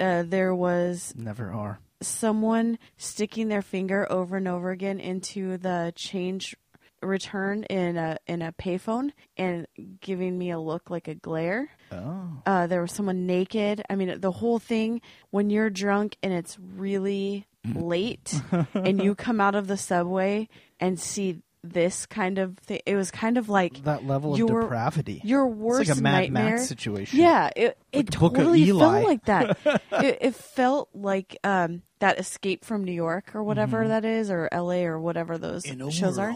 [0.00, 1.80] uh, there was Never are.
[2.00, 6.56] someone sticking their finger over and over again into the change
[7.02, 9.66] return in a in a payphone and
[10.00, 11.70] giving me a look like a glare.
[11.92, 12.42] Oh.
[12.46, 13.82] Uh, there was someone naked.
[13.88, 18.34] I mean, the whole thing when you're drunk and it's really late
[18.74, 22.80] and you come out of the subway and see this kind of thing.
[22.86, 25.20] It was kind of like That level of your- depravity.
[25.24, 26.50] your it's worst like a Mad nightmare.
[26.56, 27.18] Max situation.
[27.18, 29.58] Yeah, it it the totally felt like that.
[29.92, 34.48] it, it felt like um, that Escape from New York or whatever that is, or
[34.50, 34.86] L.A.
[34.86, 35.90] or whatever those Mm-hmm.
[35.90, 36.34] Shows are.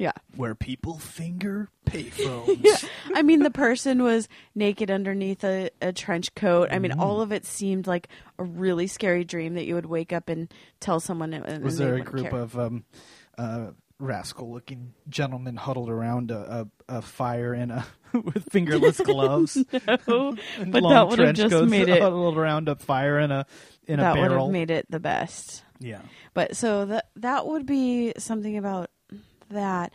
[0.00, 0.12] Yeah.
[0.34, 2.58] where people finger payphones.
[2.64, 2.76] Yeah.
[3.14, 6.68] I mean, the person was naked underneath a, a trench coat.
[6.72, 7.00] I mean, Mm-hmm.
[7.00, 8.08] all of it seemed like
[8.38, 11.34] a really scary dream that you would wake up and tell someone.
[11.34, 12.40] And, Was there a group care.
[12.40, 12.84] of um,
[13.36, 17.84] uh, rascal-looking gentlemen huddled around a, a, a fire in a
[18.14, 19.56] with fingerless gloves?
[20.08, 22.00] No, and but long that would have just made it.
[22.00, 23.44] huddled around a fire in a
[23.86, 24.46] in That a would barrel.
[24.46, 25.62] have made it the best.
[25.78, 26.00] yeah.
[26.32, 28.88] But so that that would be something about
[29.50, 29.92] that.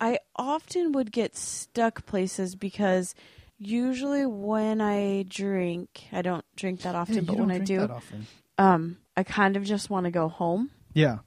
[0.00, 3.14] I often would get stuck places because
[3.58, 8.26] usually when I drink, I don't drink that often, Yeah, but when I do, often.
[8.58, 10.70] um, I kind of just want to go home.
[10.94, 11.18] Yeah.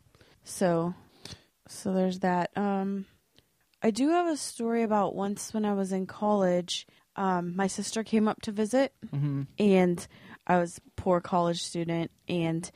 [0.45, 0.93] So,
[1.67, 2.51] so there's that.
[2.55, 3.05] Um,
[3.83, 6.87] I do have a story about once when I was in college.
[7.17, 9.41] Um, my sister came up to visit, Mm-hmm.
[9.59, 10.07] and
[10.47, 12.69] I was a poor college student, and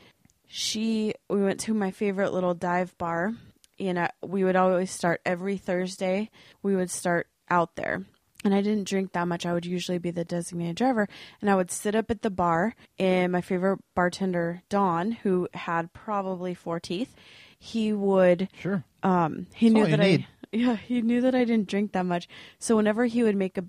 [0.48, 3.34] she we went to my favorite little dive bar,
[3.80, 6.30] and know, we would always start every Thursday.
[6.64, 8.04] We would start out there.
[8.44, 9.46] And I didn't drink that much.
[9.46, 11.08] I would usually be the designated driver.
[11.42, 12.76] And I would sit up at the bar.
[13.00, 17.16] And my favorite bartender, Don, who had probably four teeth,
[17.58, 18.84] he would Sure.
[19.02, 20.28] um, he That's knew that I need.
[20.52, 22.28] yeah he knew that I didn't drink that much.
[22.60, 23.66] So whenever he would make a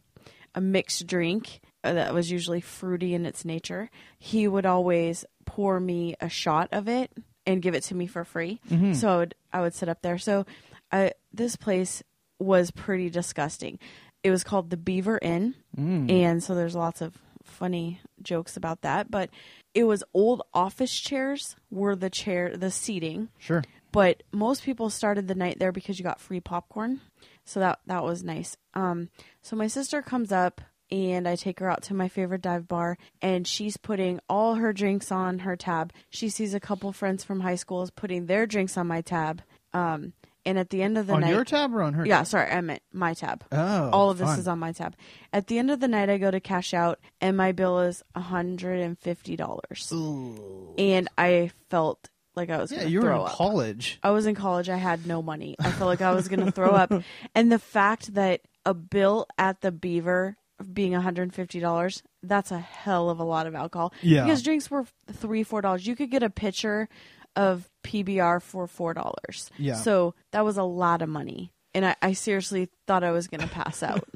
[0.55, 5.79] a mixed drink uh, that was usually fruity in its nature, he would always pour
[5.81, 7.11] me a shot of it
[7.46, 8.61] and give it to me for free.
[8.70, 8.94] Mm-hmm.
[8.94, 10.18] So I would I would sit up there.
[10.18, 10.44] So
[10.92, 12.02] I this place
[12.38, 13.78] was pretty disgusting.
[14.22, 16.11] It was called the Beaver Inn, Mm.
[16.11, 19.11] and so there's lots of funny jokes about that.
[19.11, 19.30] But
[19.74, 23.62] it was old office chairs were the chair the seating Sure.
[23.92, 27.00] but most people started the night there because you got free popcorn
[27.44, 29.11] so that that was nice um
[29.42, 32.96] so my sister comes up and I take her out to my favorite dive bar
[33.20, 35.92] and she's putting all her drinks on her tab.
[36.11, 39.42] She sees a couple friends from high school is putting their drinks on my tab.
[39.72, 40.12] Um
[40.44, 42.07] and at the end of the on night your tab or on her?
[42.07, 43.42] Yeah, sorry, I meant my tab.
[43.51, 44.38] Oh, all of this fun.
[44.38, 44.94] is on my tab.
[45.33, 48.05] At the end of the night I go to cash out and my bill is
[48.14, 50.75] $150.
[50.79, 53.29] And I felt like I was Yeah, going to you were in up.
[53.29, 53.99] college.
[54.03, 54.68] I was in college.
[54.68, 55.57] I had no money.
[55.59, 56.92] I felt like I was going to throw up.
[57.35, 60.37] And the fact that a bill at the Beaver
[60.73, 63.92] being $150, that's a hell of a lot of alcohol.
[64.03, 64.25] Yeah.
[64.25, 65.87] Because drinks were three, four dollars.
[65.87, 66.88] You could get a pitcher
[67.35, 69.51] of PBR for four dollars.
[69.59, 69.75] Yeah.
[69.75, 71.53] So that was a lot of money.
[71.75, 74.05] And I, I seriously thought I was going to pass out.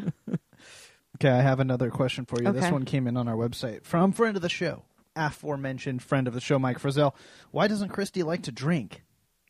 [1.22, 2.50] Okay, I have another question for you.
[2.50, 6.33] This one came in on our website from friend of the show, aforementioned friend of
[6.33, 7.12] the show, Mike Frizzell.
[7.50, 9.03] Why doesn't Christy like to drink?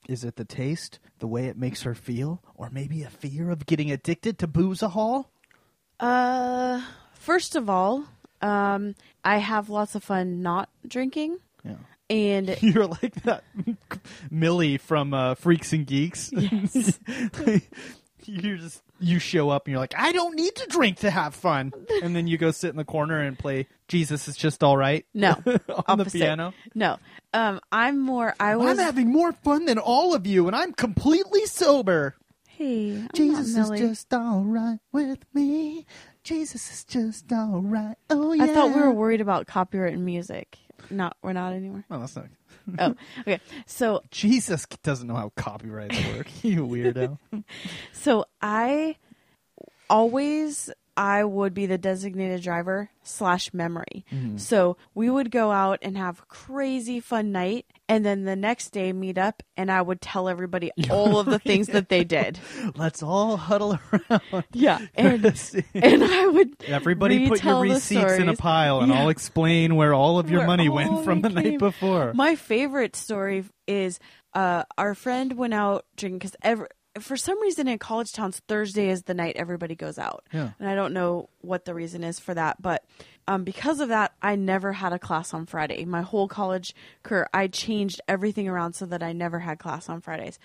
[0.09, 3.67] Is it the taste, the way it makes her feel, or maybe a fear of
[3.67, 5.27] getting addicted to boozahol?
[6.01, 6.81] Uh,
[7.15, 8.05] first of all,
[8.43, 11.39] um, I have lots of fun not drinking.
[11.65, 11.75] Yeah.
[12.09, 13.45] And You're like that
[14.31, 16.33] Millie from uh, Freaks and Geeks.
[16.33, 16.99] Yes.
[18.25, 21.35] you just you show up and you're like, I don't need to drink to have
[21.35, 24.77] fun, and then you go sit in the corner and play Jesus is just all
[24.77, 25.07] right.
[25.15, 25.37] no,
[25.87, 26.53] on the piano.
[26.75, 26.99] No,
[27.33, 28.35] um, I'm more.
[28.39, 28.79] I was.
[28.79, 32.15] I'm having more fun than all of you, and I'm completely sober.
[32.61, 35.87] Hey, I'm Jesus is just all right with me.
[36.23, 37.97] Jesus is just all right.
[38.11, 38.45] Oh yeah.
[38.45, 40.59] I thought we were worried about copyright and music.
[40.91, 41.85] Not, we're not anymore.
[41.89, 42.27] Well, that's not.
[42.79, 43.41] oh, okay.
[43.65, 46.27] So, Jesus doesn't know how copyrights work.
[46.45, 47.19] you weirdo.
[47.93, 48.97] so I
[49.89, 50.71] always
[51.01, 54.05] I would be the designated driver slash memory.
[54.37, 58.93] So we would go out and have crazy fun night, and then the next day
[58.93, 62.39] meet up, and I would tell everybody all of the things that they did.
[62.77, 64.45] Let's all huddle around.
[64.53, 65.25] Yeah, and
[65.75, 69.01] and I would Everybody put your receipts in a pile, and Yeah.
[69.01, 72.13] I'll explain where all of your Where money went from the night before.
[72.13, 74.01] My favorite story is
[74.35, 78.89] uh, our friend went out drinking because ever for some reason in college towns Thursday
[78.89, 80.51] is the night everybody goes out, Yeah.
[80.59, 82.85] and I don't know what the reason is for that, but
[83.29, 85.85] um, because of that, I never had a class on Friday.
[85.85, 86.75] My whole college
[87.05, 90.39] career, I changed everything around so that I never had class on Fridays.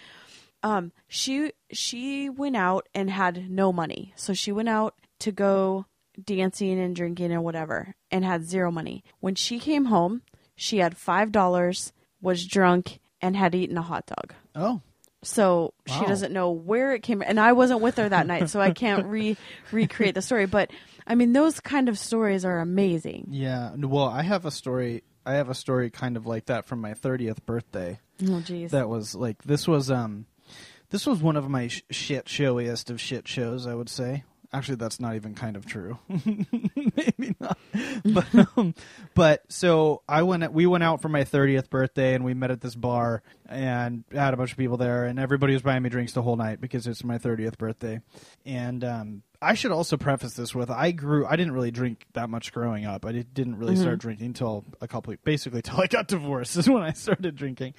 [0.62, 5.86] Um, she she went out and had no money, so she went out to go
[6.24, 9.04] dancing and drinking and whatever, and had zero money.
[9.20, 10.22] When she came home,
[10.56, 14.34] she had five dollars, was drunk, and had eaten a hot dog.
[14.56, 14.82] oh,
[15.26, 18.60] So she doesn't know where it came and I wasn't with her that night, so
[18.62, 19.38] I can't re
[19.72, 20.46] recreate the story.
[20.46, 20.72] But
[21.08, 23.28] I mean those kind of stories are amazing.
[23.32, 23.72] Yeah.
[23.76, 25.04] Well, I have a story.
[25.26, 28.00] I have a story kind of like that from my 30th birthday.
[28.24, 28.70] Oh jeez.
[28.70, 30.26] That was like this was um
[30.92, 34.24] this was one of my sh- shit showiest of shit shows, I would say.
[34.54, 35.98] Actually, that's not even kind of true.
[36.10, 37.58] Maybe not.
[38.04, 38.26] But
[38.58, 38.76] um,
[39.14, 40.52] but so I went.
[40.54, 44.34] We went out for my thirtieth birthday, and we met at this bar, and had
[44.34, 46.88] a bunch of people there, and everybody was buying me drinks the whole night because
[46.88, 48.02] it's my thirtieth birthday.
[48.46, 51.26] And um, I should also preface this with I grew.
[51.26, 53.06] I didn't really drink that much growing up.
[53.06, 56.84] I didn't really start drinking until a couple, basically till I got divorced is when
[56.84, 57.74] I started drinking.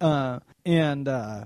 [0.00, 1.44] Uh, and uh,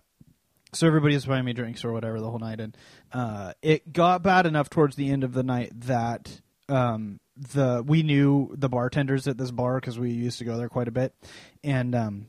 [0.77, 2.77] so everybody was buying me drinks or whatever the whole night, and
[3.13, 8.03] uh, it got bad enough towards the end of the night that um, the we
[8.03, 11.15] knew the bartenders at this bar because we used to go there quite a bit,
[11.65, 12.29] and um,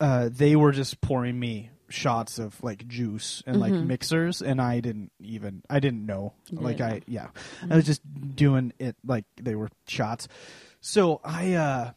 [0.00, 4.80] uh, they were just pouring me shots of like juice and like mixers, and I
[4.80, 6.34] didn't even I didn't know.
[6.52, 7.28] Like I yeah.
[7.68, 8.02] I was just
[8.36, 10.28] doing it like they were shots.
[10.80, 11.92] So I uh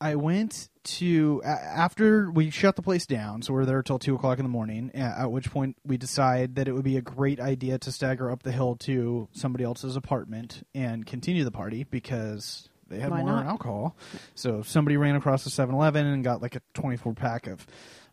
[0.00, 4.38] I went to after we shut the place down, so we're there till two o'clock
[4.38, 4.90] in the morning.
[4.94, 8.42] At which point we decide that it would be a great idea to stagger up
[8.42, 13.32] the hill to somebody else's apartment and continue the party because they had Why more
[13.32, 13.46] not?
[13.46, 13.96] alcohol.
[14.34, 17.66] So somebody ran across the 7-Eleven and got like a twenty-four pack of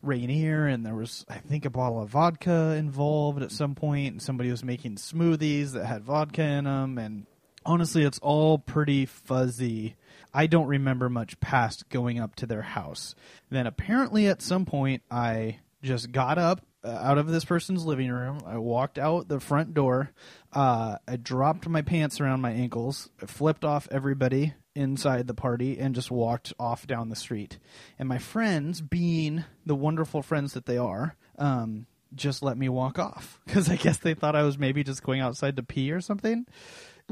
[0.04, 4.12] Rainier, and there was I think a bottle of vodka involved at some point.
[4.12, 7.26] And somebody was making smoothies that had vodka in them, and
[7.66, 9.96] honestly, it's all pretty fuzzy.
[10.38, 13.16] I don't remember much past going up to their house.
[13.50, 18.12] Then apparently, at some point, I just got up uh, out of this person's living
[18.12, 18.42] room.
[18.46, 20.12] I walked out the front door.
[20.54, 25.80] Uh, I dropped my pants around my ankles, I flipped off everybody inside the party,
[25.80, 27.58] and just walked off down the street.
[27.98, 33.00] And my friends, being the wonderful friends that they are, um, just let me walk
[33.00, 36.00] off because I guess they thought I was maybe just going outside to pee or
[36.00, 36.46] something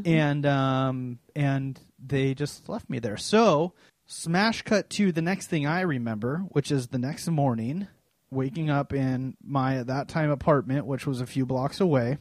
[0.04, 3.18] and um and they just left me there.
[3.18, 3.74] So
[4.06, 7.88] smash cut to the next thing I remember, which is the next morning,
[8.32, 12.18] waking up in my at that time apartment, which was a few blocks away.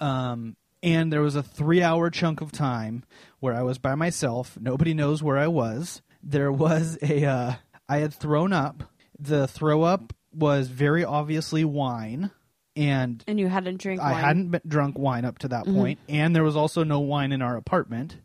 [0.00, 3.04] Um and there was a three hour chunk of time
[3.40, 4.56] where I was by myself.
[4.60, 6.02] Nobody knows where I was.
[6.22, 7.54] There was a uh
[7.88, 8.84] I had thrown up.
[9.18, 12.30] The throw up was very obviously wine
[12.76, 14.24] and and you hadn't drank I wine.
[14.24, 17.42] hadn't been drunk wine up to that point, and there was also no wine in
[17.42, 18.16] our apartment.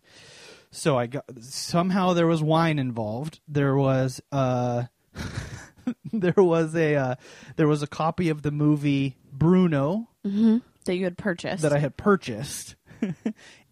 [0.75, 3.39] So I got somehow there was wine involved.
[3.47, 4.83] There was uh
[6.13, 7.15] there was a uh,
[7.55, 10.09] there was a copy of the movie Bruno
[10.85, 11.63] that you had purchased.
[11.63, 12.75] that I had purchased.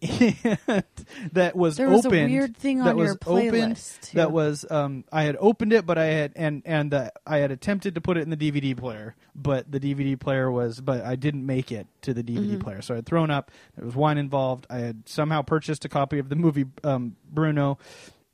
[1.32, 4.16] that was There was a weird thing that on was your opened, playlist, too.
[4.16, 7.50] That was um, I had opened it, but I had and and the, I had
[7.50, 11.16] attempted to put it in the DVD player, but the DVD player was, but I
[11.16, 12.58] didn't make it to the DVD Mm-hmm.
[12.58, 12.82] player.
[12.82, 13.50] So I had thrown up.
[13.76, 14.66] There was wine involved.
[14.68, 17.78] I had somehow purchased a copy of the movie um, Bruno,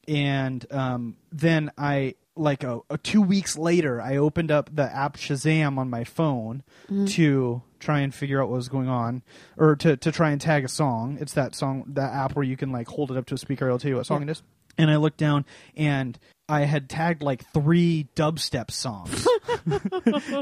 [0.09, 5.17] and um, then I like a, a two weeks later I opened up the app
[5.17, 7.05] Shazam on my phone Mm-hmm.
[7.07, 9.23] to try and figure out what was going on
[9.57, 11.19] or to, to try and tag a song.
[11.21, 13.67] It's that song that app where you can like hold it up to a speaker,
[13.67, 14.43] it'll tell you what song it is.
[14.79, 15.45] And I looked down
[15.77, 19.27] and I had tagged like three dubstep songs.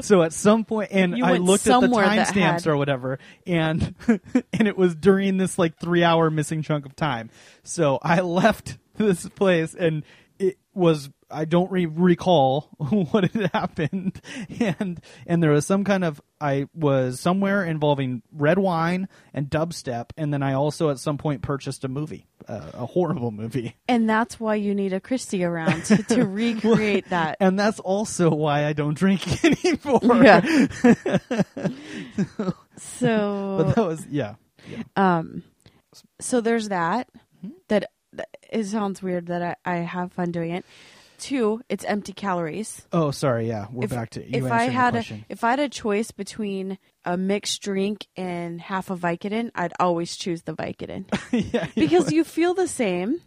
[0.05, 3.95] so at some point and You I looked at the timestamps had- or whatever and
[4.07, 7.29] and it was during this like three hour missing chunk of time.
[7.63, 10.03] So I left this place and
[10.37, 14.19] it was I don't re- recall what had happened
[14.59, 20.11] and and there was some kind of I was somewhere involving red wine and dubstep
[20.17, 24.09] and then I also at some point purchased a movie uh, a horrible movie and
[24.09, 27.37] that's why you need a Christie around to, to recreate that.
[27.39, 30.67] and that's also why I don't drink anymore Yeah.
[32.37, 34.35] but So that was yeah
[34.95, 35.43] um
[36.19, 37.07] so there's that
[37.41, 37.51] Hmm?
[37.69, 40.65] that, that it sounds weird that I, I have fun doing it.
[41.19, 42.87] Two, it's empty calories.
[42.93, 45.51] oh sorry yeah we're if, back to you if I the had a, if I
[45.51, 50.53] had a choice between a mixed drink and half a Vicodin, I'd always choose the
[50.53, 51.05] Vicodin
[51.53, 53.21] yeah because you feel the same,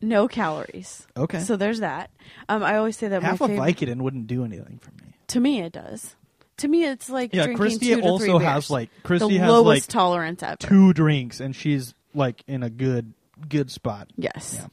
[0.00, 1.06] no calories.
[1.16, 1.40] Okay.
[1.40, 2.10] so there's that.
[2.48, 5.40] Um, I always say that half a favorite, Vicodin wouldn't do anything for me to
[5.40, 6.14] me it does.
[6.58, 8.70] To me, it's like Yeah, drinking Christy two to also three has beers.
[8.70, 10.56] like the Christy has lowest like tolerance ever.
[10.56, 13.12] two drinks and she's like in a good
[13.48, 14.08] good spot.
[14.16, 14.60] Yes.
[14.60, 14.66] Yeah.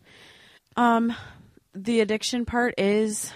[0.78, 1.16] Um,
[1.74, 3.32] the addiction part is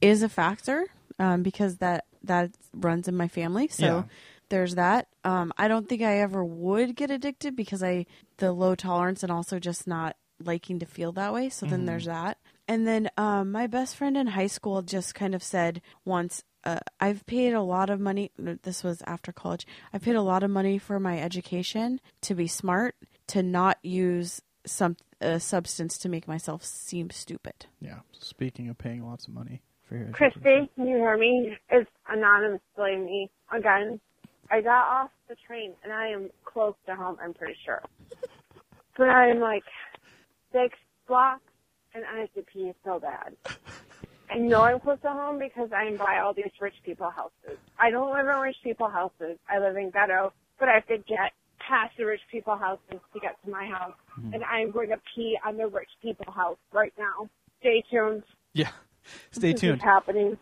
[0.00, 0.86] is a factor
[1.18, 3.68] um, because that that runs in my family.
[3.68, 4.02] So Yeah.
[4.48, 5.08] there's that.
[5.24, 8.06] Um, I don't think I ever would get addicted because I
[8.38, 11.50] the low tolerance and also just not liking to feel that way.
[11.50, 12.38] So then there's that.
[12.66, 16.78] And then um, my best friend in high school just kind of said once uh,
[16.98, 18.30] I've paid a lot of money.
[18.38, 19.66] This was after college.
[19.92, 22.96] I paid a lot of money for my education to be smart,
[23.28, 27.66] to not use some a substance to make myself seem stupid.
[27.80, 28.00] Yeah.
[28.12, 31.56] Speaking of paying lots of money for your Christy, can you hear me?
[31.70, 34.00] It's anonymously me again.
[34.50, 37.82] I got off the train and I am close to home, I'm pretty sure.
[38.96, 39.64] but I'm like
[40.52, 41.42] six blocks
[41.94, 43.36] and I have to pee so bad.
[44.30, 47.58] I know I'm close to home because I'm by all these rich people houses.
[47.78, 49.38] I don't live in rich people houses.
[49.48, 51.32] I live in ghetto, but I have to get
[51.70, 53.94] past the rich people houses to get to my house.
[54.18, 54.34] Mm-hmm.
[54.34, 57.30] And I'm going to pee on the rich people house right now.
[57.60, 58.24] Stay tuned.
[58.52, 58.70] Yeah.
[59.30, 59.78] Stay This tuned.
[59.78, 60.36] is happening.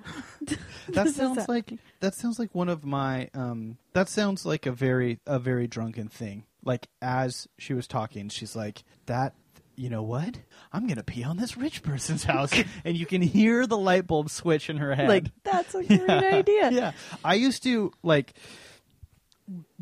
[0.88, 5.20] That sounds like that sounds like one of my um that sounds like a very
[5.26, 6.44] a very drunken thing.
[6.64, 9.34] Like as she was talking, she's like that
[9.76, 10.36] you know what?
[10.72, 12.52] I'm going to pee on this rich person's house
[12.84, 15.08] and you can hear the light bulb switch in her head.
[15.08, 16.70] Like that's a great idea.
[16.72, 16.92] Yeah.
[17.24, 18.32] I used to like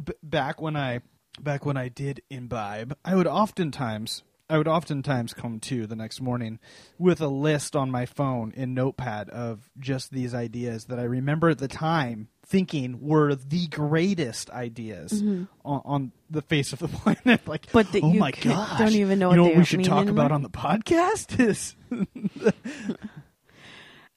[0.05, 1.01] b- back when I
[1.43, 6.21] back when I did imbibe, I would oftentimes I would oftentimes come to the next
[6.21, 6.61] morning
[6.99, 11.49] with a list on my phone in Notepad of just these ideas that I remember
[11.49, 16.87] at the time thinking were the greatest ideas on, on the face of the
[17.25, 17.49] planet.
[17.49, 17.73] Like, Mm-hmm.
[17.73, 19.65] But that oh you my c- gosh, don't even know you know what what we
[19.65, 20.27] should talk anymore?
[20.27, 21.75] about on the podcast is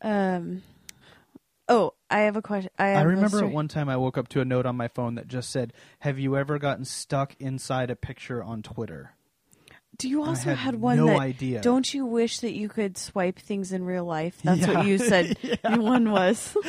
[0.02, 0.62] Um.
[1.70, 2.72] Oh, I have a question.
[2.80, 5.16] I, I remember at one time I woke up to a note on my phone
[5.16, 9.12] that just said, "Have you ever gotten stuck inside a picture on Twitter?"
[9.98, 11.20] Do you I also had one no that?
[11.20, 11.60] idea.
[11.62, 14.40] Don't you wish that you could swipe things in real life?
[14.44, 14.74] That's Yeah.
[14.74, 15.38] what you said.
[15.64, 16.56] One was.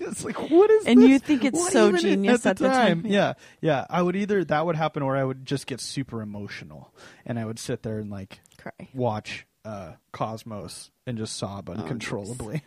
[0.00, 1.08] it's like what is And this?
[1.08, 3.02] you think it's What so even genius at the time.
[3.02, 3.12] time.
[3.12, 3.86] Yeah, yeah.
[3.88, 6.92] I would either that would happen or I would just get super emotional
[7.24, 8.88] and I would sit there and like Cry.
[8.92, 12.62] watch uh, Cosmos and just sob uncontrollably.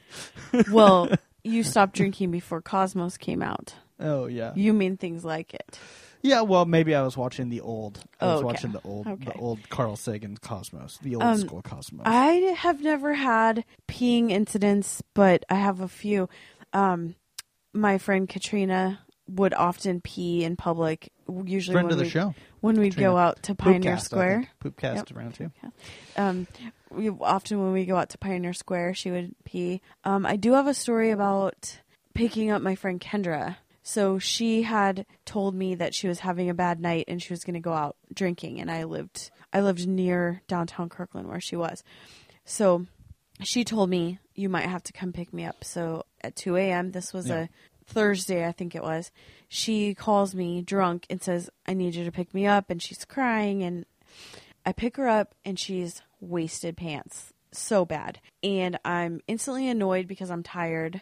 [0.72, 1.10] Well,
[1.44, 3.74] you stopped drinking before Cosmos came out.
[4.00, 5.80] Oh yeah, You mean things like it.
[6.24, 6.42] yeah.
[6.42, 8.00] Well, maybe I was watching the old.
[8.20, 8.46] I was Oh, okay.
[8.46, 12.04] watching the old, the old Carl Sagan Cosmos, the old Um, school Cosmos.
[12.06, 16.30] I have never had peeing incidents, but I have a few.
[16.74, 17.16] Um,
[17.74, 21.12] my friend Katrina would often pee in public.
[21.46, 22.34] Usually, Friend when of the show.
[22.60, 24.48] when we'd go out to Pioneer Poopcast, Square.
[24.64, 25.12] Poopcast Yep.
[25.16, 25.52] around too.
[26.18, 26.48] um,
[26.92, 29.82] we often when we go out to Pioneer Square, she would pee.
[30.04, 31.80] Um, I do have a story about
[32.14, 33.58] picking up my friend Kendra.
[33.84, 37.44] So she had told me that she was having a bad night and she was
[37.44, 41.56] going to go out drinking, and I lived I lived near downtown Kirkland where she
[41.56, 41.84] was.
[42.46, 42.86] So
[43.42, 45.64] she told me you might have to come pick me up.
[45.64, 46.92] So at 2 a.m.
[46.92, 47.44] This was Yeah.
[47.44, 47.50] a
[47.86, 49.12] Thursday, I think it was.
[49.50, 53.04] She calls me drunk and says, "I need you to pick me up," and she's
[53.04, 53.86] crying and
[54.66, 58.20] I pick her up and she's wasted pants so bad.
[58.44, 61.02] And I'm instantly annoyed because I'm tired.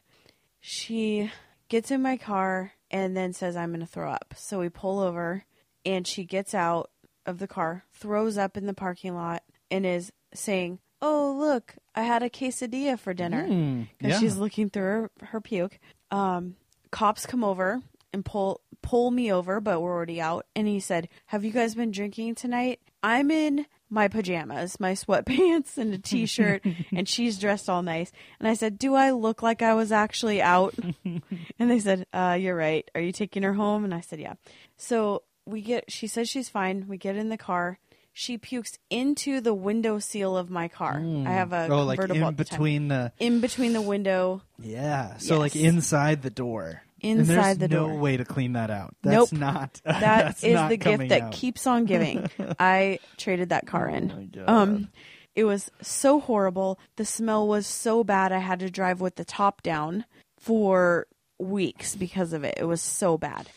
[0.60, 1.32] She
[1.68, 4.34] gets in my car and then says, I'm going to throw up.
[4.38, 5.46] So we pull over
[5.86, 6.90] and she gets out
[7.26, 12.02] of the car, throws up in the parking lot, and is saying, Oh, look, I
[12.04, 13.48] had a quesadilla for dinner.
[13.48, 14.20] Mm, Because yeah.
[14.20, 15.80] she's looking through her, her puke.
[16.12, 16.56] Um,
[16.92, 17.82] cops come over
[18.12, 20.46] and pull pull me over, but we're already out.
[20.58, 25.78] And he said, "Have you guys been drinking tonight?" I'm in my pajamas, my sweatpants,
[25.78, 28.12] and a t-shirt, and she's dressed all nice.
[28.40, 30.76] And I said, "Do I look like I was actually out?"
[31.06, 32.90] and they said, uh, "You're right.
[32.96, 34.36] Are you taking her home?" And I said, "Yeah."
[34.78, 35.92] So we get.
[35.92, 36.86] She says she's fine.
[36.88, 37.80] We get in the car.
[38.12, 40.98] She pukes into the window seal of my car.
[41.00, 45.18] I have a oh, like in at the between the in between the window yeah.
[45.18, 46.84] So like inside the door.
[47.04, 48.96] And there's Inside the no way to clean that out.
[49.04, 49.40] That's Nope.
[49.40, 49.82] not.
[49.86, 51.32] That that's is not the gift that out.
[51.32, 52.30] keeps on giving.
[52.60, 54.30] I traded that car Oh in.
[54.34, 54.50] God.
[54.50, 54.90] Um,
[55.36, 56.80] it was so horrible.
[56.98, 58.32] The smell was so bad.
[58.32, 60.06] I had to drive with the top down
[60.38, 62.56] for weeks because of it.
[62.58, 63.48] It was so bad.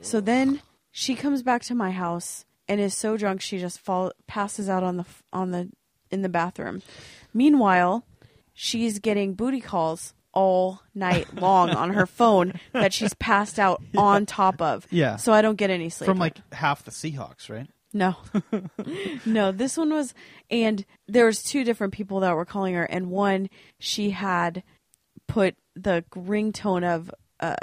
[0.00, 4.12] So then she comes back to my house and is so drunk she just fall
[4.26, 5.70] passes out on the on the
[6.10, 6.82] in the bathroom.
[7.34, 8.04] Meanwhile,
[8.54, 14.26] she's getting booty calls all night long on her phone that she's passed out on
[14.26, 14.86] top of.
[14.90, 15.16] Yeah.
[15.16, 16.06] So I don't get any sleep.
[16.06, 17.68] from like half the Seahawks, right?
[17.92, 18.16] No.
[19.26, 20.12] no, this one was
[20.50, 23.48] and there was two different people that were calling her and one
[23.78, 24.62] she had
[25.26, 27.10] put the ringtone of
[27.40, 27.56] uh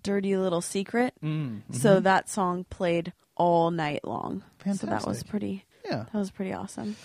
[0.00, 1.14] Dirty Little Secret.
[1.22, 4.42] Mm, So that song played all night long.
[4.74, 6.96] So that was pretty Yeah, that was pretty awesome.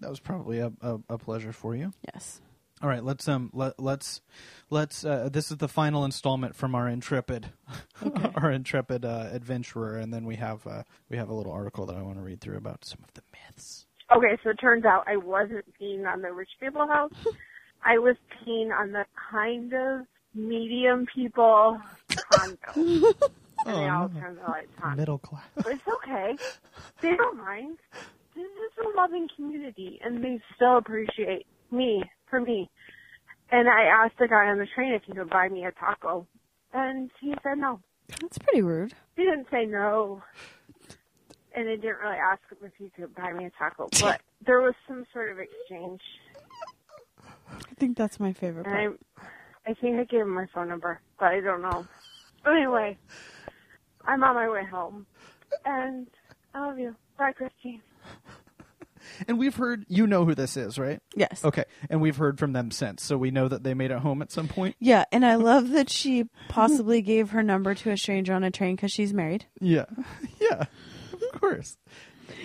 [0.00, 1.92] that was probably a, a, a pleasure for you.
[2.12, 2.40] Yes.
[2.82, 4.20] All right, let's um let let's
[4.68, 7.50] let's uh, this is the final installment from our intrepid
[8.34, 11.96] our intrepid uh, adventurer, and then we have uh, we have a little article that
[11.96, 13.86] I want to read through about some of the myths.
[14.14, 17.12] Okay, so it turns out I wasn't peeing on the rich people house.
[17.84, 18.16] I was
[18.46, 21.80] peeing on the kind of medium people
[22.30, 22.56] condo.
[22.76, 23.04] and
[23.66, 24.96] they all Oh, turn the lights on.
[24.96, 25.44] Middle class.
[25.54, 26.36] But it's okay.
[27.00, 27.78] They don't mind.
[28.34, 32.70] This is a loving community, and they still appreciate me for me.
[33.50, 36.26] And I asked the guy on the train if he could buy me a taco,
[36.72, 37.80] and he said no.
[38.20, 38.94] That's pretty rude.
[39.16, 40.22] He didn't say no,
[41.54, 44.60] and I didn't really ask him if he could buy me a taco, but there
[44.60, 46.00] was some sort of exchange.
[47.50, 49.00] I think that's my favorite And part.
[49.66, 51.86] I, I think I gave him my phone number, but I don't know.
[52.46, 52.98] Anyway,
[54.04, 55.06] I'm on my way home,
[55.64, 56.06] and
[56.54, 56.94] I love you.
[57.18, 57.80] Bye, Christine.
[59.28, 61.00] And we've heard you know who this is, right?
[61.14, 61.44] Yes.
[61.44, 61.64] Okay.
[61.90, 64.30] And we've heard from them since, so we know that they made it home at
[64.32, 64.76] some point.
[64.78, 68.50] Yeah, and I love that she possibly gave her number to a stranger on a
[68.50, 69.46] train because she's married.
[69.60, 69.86] Yeah.
[70.40, 70.64] Yeah.
[71.12, 71.78] Of course.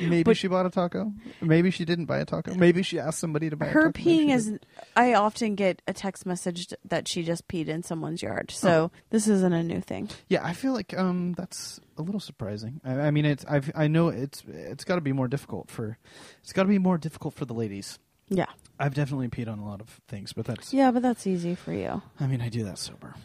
[0.01, 1.13] Maybe But- she bought a taco.
[1.41, 2.53] Maybe she didn't buy a taco.
[2.55, 4.45] Maybe she asked somebody to buy a Her peeing is.
[4.45, 4.65] didn't.
[4.95, 8.51] I often get a text message that she just peed in someone's yard.
[8.51, 10.09] So this isn't a new thing.
[10.27, 12.79] Yeah, I feel like um that's a little surprising.
[12.85, 15.97] I, I mean, it's I've, I know it's it's got to be more difficult for
[16.41, 17.99] it's got to be more difficult for the ladies.
[18.29, 18.45] Yeah.
[18.79, 21.73] I've definitely peed on a lot of things, but that's Yeah, but that's easy for
[21.73, 22.01] you.
[22.19, 23.15] I mean, I do that sober,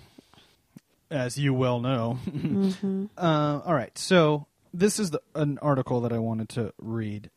[1.10, 2.18] as you well know.
[2.34, 3.04] Mm-hmm.
[3.16, 7.30] uh, all right, so this is the, an article that I wanted to read,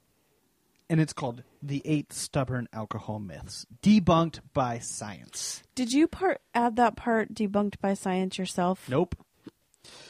[0.90, 6.76] and it's called "The Eight Stubborn Alcohol Myths Debunked by Science." Did you part add
[6.78, 8.90] that part debunked by science yourself?
[8.90, 9.16] Nope.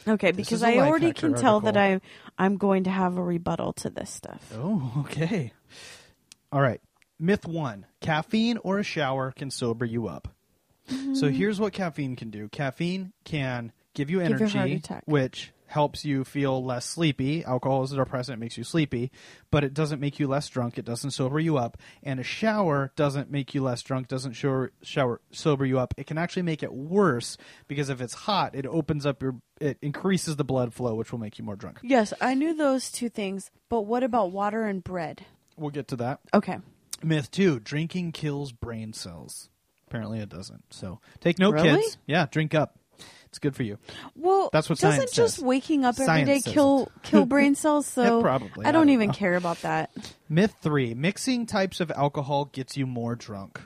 [0.08, 2.08] Okay, This because a I already can tell that article.
[2.38, 4.52] I I'm going to have a rebuttal to this stuff.
[4.56, 5.52] Oh, okay.
[6.50, 6.80] All right.
[7.20, 10.28] Myth one caffeine or a shower can sober you up.
[10.88, 11.14] Mm-hmm.
[11.14, 15.02] So here's what caffeine can do caffeine can give you you a energy, heart attack.
[15.06, 17.44] which helps you feel less sleepy.
[17.44, 19.10] Alcohol is a depressant, it makes you sleepy,
[19.50, 20.78] but it doesn't make you less drunk.
[20.78, 21.76] It doesn't sober you up.
[22.02, 25.94] And a shower doesn't make you less drunk, doesn't shower, shower sober you up.
[25.96, 27.36] It can actually make it worse
[27.68, 31.18] because if it's hot, it opens up your, it increases the blood flow, which will
[31.20, 31.78] make you more drunk.
[31.82, 35.24] Yes, I knew those two things, but what about water and bread?
[35.56, 36.20] We'll get to that.
[36.32, 36.58] Okay.
[37.02, 39.50] Myth two: drinking kills brain cells.
[39.86, 40.64] Apparently, it doesn't.
[40.70, 41.80] So take note, Really?
[41.82, 41.98] kids.
[42.06, 42.78] Yeah, drink up.
[43.26, 43.78] It's good for you.
[44.14, 45.44] Well, That's what doesn't just says.
[45.44, 47.86] waking up every day kill kill brain cells.
[47.86, 48.64] So probably.
[48.64, 49.14] I I don't don't even know.
[49.14, 49.90] care about that.
[50.28, 53.60] Myth three: mixing types of alcohol gets you more drunk.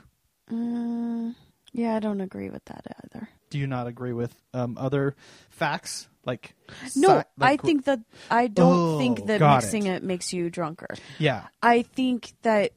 [0.51, 1.35] Mm,
[1.71, 3.29] yeah, I don't agree with that either.
[3.49, 5.15] Do you not agree with um, other
[5.49, 6.55] facts like?
[6.95, 9.97] No, sci- I think that I don't Oh, think that mixing it.
[9.97, 10.03] it.
[10.03, 10.95] makes you drunker.
[11.19, 12.71] Yeah, I think that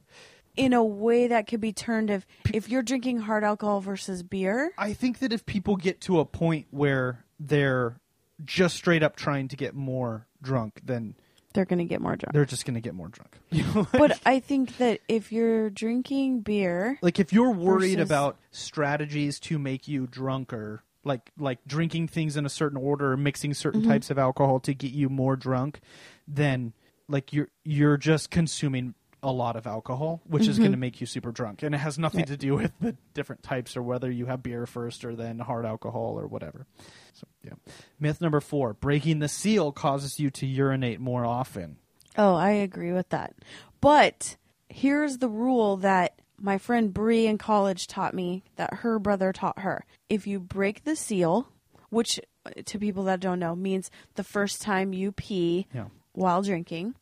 [0.57, 4.71] in a way that could be turned if if you're drinking hard alcohol versus beer.
[4.77, 7.99] I think that if people get to a point where they're
[8.43, 11.15] just straight up trying to get more drunk, then
[11.53, 12.33] They're going to get more drunk.
[12.33, 13.37] they're just going to get more drunk.
[13.51, 18.09] You know, but I think that if you're drinking beer, like if you're worried Versus-
[18.09, 23.17] about strategies to make you drunker like like drinking things in a certain order or
[23.17, 23.89] mixing certain Mm-hmm.
[23.91, 25.79] types of alcohol to get you more drunk
[26.27, 26.73] then
[27.07, 28.93] like you're you're just consuming
[29.23, 30.61] a lot of alcohol which is Mm-hmm.
[30.63, 33.41] going to make you super drunk and it has nothing to do with the different
[33.43, 36.67] types or whether you have beer first or then hard alcohol or whatever
[37.13, 37.53] so yeah
[37.99, 41.77] myth number 4 breaking the seal causes you to urinate more often
[42.19, 43.35] oh, I agree with that.
[43.79, 44.37] But
[44.69, 49.59] here's the rule that my friend Bree in college taught me that her brother taught
[49.59, 49.85] her.
[50.09, 51.47] If you break the seal,
[51.89, 52.19] which
[52.65, 56.95] to people that don't know means the first time you pee yeah while drinking,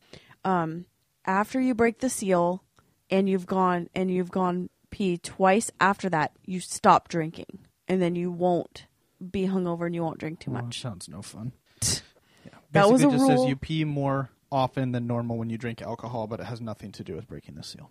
[0.43, 0.86] um,
[1.26, 2.63] after you break the seal
[3.09, 8.15] and you've gone and you've gone pee twice after that, you stop drinking, and then
[8.15, 8.86] you won't
[9.32, 10.82] be hungover and you won't drink too Well, much.
[10.82, 11.51] sounds no fun.
[11.82, 11.89] Yeah.
[12.71, 15.82] That was Basically a just says you pee more often than normal when you drink
[15.82, 17.89] alcohol, but it has nothing to do with breaking the seal.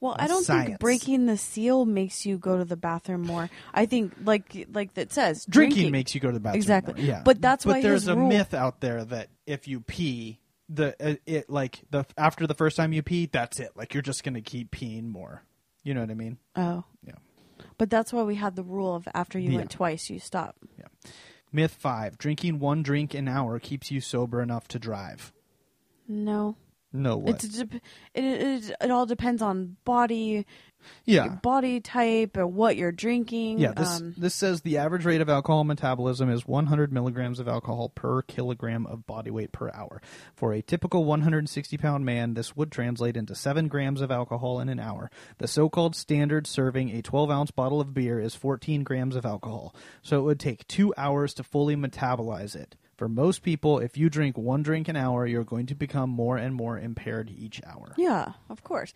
[0.00, 0.66] Well, I don't science.
[0.70, 3.48] think breaking the seal makes you go to the bathroom more.
[3.72, 6.56] I think, like like that says, Drinking, makes you go to the bathroom.
[6.62, 6.94] Exactly.
[6.94, 9.80] more, Yeah, But that's but why there's a rule- myth out there that if you
[9.80, 13.70] pee, the uh, it like the after the first time you pee, that's it.
[13.76, 15.42] Like you're just gonna keep peeing more.
[15.82, 16.38] You know what I mean?
[16.56, 17.14] Oh, Yeah.
[17.76, 19.58] but that's why we had the rule of after you Yeah.
[19.58, 20.56] went twice, you stop.
[20.78, 20.86] Yeah.
[21.52, 25.32] Myth five: drinking one drink an hour keeps you sober enough to drive.
[26.08, 26.56] No,
[26.94, 27.42] No, what?
[27.42, 27.74] it's dep-
[28.14, 30.46] it, it it all depends on body
[31.04, 31.28] yeah.
[31.28, 33.58] body type or what you're drinking.
[33.58, 37.48] Yeah, this um, this says the average rate of alcohol metabolism is 100 milligrams of
[37.48, 40.00] alcohol per kilogram of body weight per hour.
[40.34, 44.68] For a typical 160 pound man, this would translate into 7 grams of alcohol in
[44.68, 45.10] an hour.
[45.38, 49.26] The so called standard serving a 12 ounce bottle of beer is 14 grams of
[49.26, 52.76] alcohol, so it would take two hours to fully metabolize it.
[52.96, 56.36] For most people, if you drink one drink an hour, you're going to become more
[56.36, 57.94] and more impaired each hour.
[57.96, 58.92] yeah, of course.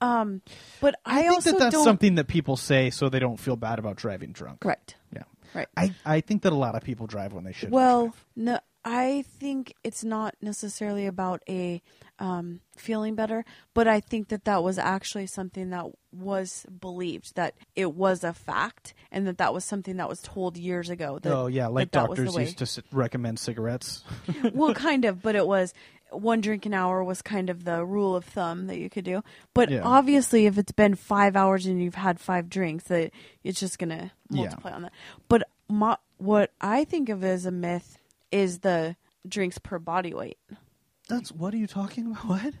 [0.00, 0.42] Um,
[0.80, 1.84] but I, I, think also that that's don't.
[1.84, 4.64] something that people say so they don't feel bad about driving drunk.
[4.64, 4.94] Right.
[5.14, 5.22] Yeah.
[5.54, 5.68] Right.
[5.76, 7.70] I, I think that a lot of people drive when they should.
[7.70, 11.80] Well, no, I think it's not necessarily about a
[12.18, 17.54] um, feeling better, but I think that that was actually something that was believed that
[17.74, 21.18] it was a fact, and that that was something that was told years ago.
[21.18, 22.42] That, oh yeah, like that that doctors way.
[22.42, 24.04] used to recommend cigarettes.
[24.52, 25.72] well, kind of, but it was
[26.10, 29.22] one drink an hour was kind of the rule of thumb that you could do.
[29.52, 29.80] But Yeah.
[29.82, 33.10] obviously, if it's been five hours and you've had five drinks, that
[33.42, 34.42] it's just gonna Yeah.
[34.42, 34.92] multiply on that.
[35.28, 37.98] But my, what I think of as a myth
[38.34, 40.38] is the drinks per body weight.
[41.08, 42.24] That's what are you talking about?
[42.28, 42.54] What?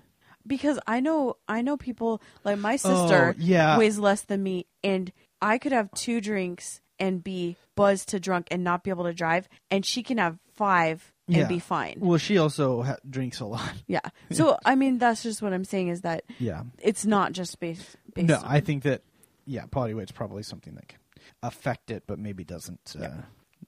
[0.46, 3.78] Because I know I know people like my sister Oh, yeah.
[3.78, 5.10] weighs less than me, and
[5.40, 9.14] I could have two drinks and be buzzed to drunk and not be able to
[9.14, 11.46] drive, and she can have five and Yeah.
[11.48, 11.96] be fine.
[11.98, 13.72] Well, she also ha- drinks a lot.
[13.86, 14.00] Yeah.
[14.32, 16.64] So I mean, that's just what I'm saying is that Yeah.
[16.78, 17.96] it's not just based.
[18.14, 19.00] based No, on, I think that
[19.46, 20.98] yeah, body weight's probably something that can
[21.42, 23.20] affect it, but maybe doesn't uh, Yeah.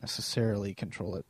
[0.02, 1.24] necessarily control it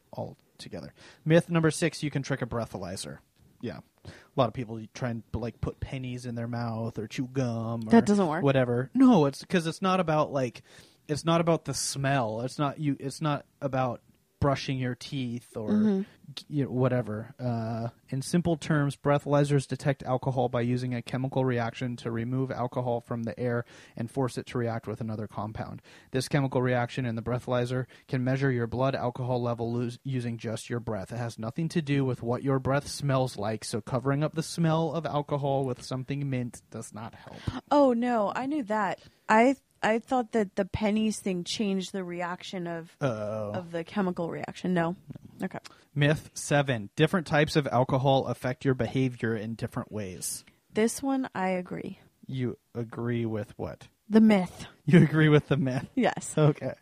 [0.56, 0.92] altogether.
[1.24, 3.18] Myth number six: you can trick a breathalyzer.
[3.60, 7.28] Yeah, a lot of people try and like put pennies in their mouth or chew
[7.32, 7.82] gum.
[7.86, 8.42] Or That doesn't work.
[8.42, 8.90] Whatever.
[8.94, 10.62] No, it's because it's not about like
[11.08, 12.40] it's not about the smell.
[12.42, 12.96] It's not you.
[12.98, 14.00] It's not about
[14.40, 16.02] brushing your teeth or Mm-hmm.
[16.48, 17.34] you know, whatever.
[17.38, 23.00] Uh, in simple terms, breathalyzers detect alcohol by using a chemical reaction to remove alcohol
[23.00, 23.64] from the air
[23.96, 25.80] and force it to react with another compound.
[26.10, 30.68] This chemical reaction in the breathalyzer can measure your blood alcohol level lose, using just
[30.68, 31.12] your breath.
[31.12, 34.42] It has nothing to do with what your breath smells like, so covering up the
[34.42, 37.62] smell of alcohol with something mint does not help.
[37.70, 39.00] Oh no, I knew that.
[39.28, 39.56] I
[39.86, 43.52] I thought that the pennies thing changed the reaction of Oh.
[43.52, 44.74] of the chemical reaction.
[44.74, 44.96] No.
[45.42, 45.58] Okay.
[45.94, 46.90] Myth 7.
[46.96, 50.44] Different types of alcohol affect your behavior in different ways.
[50.74, 52.00] This one I agree.
[52.26, 53.88] You agree with what?
[54.08, 54.66] The myth.
[54.84, 55.86] You agree with the myth?
[55.94, 56.34] Yes.
[56.36, 56.74] Okay.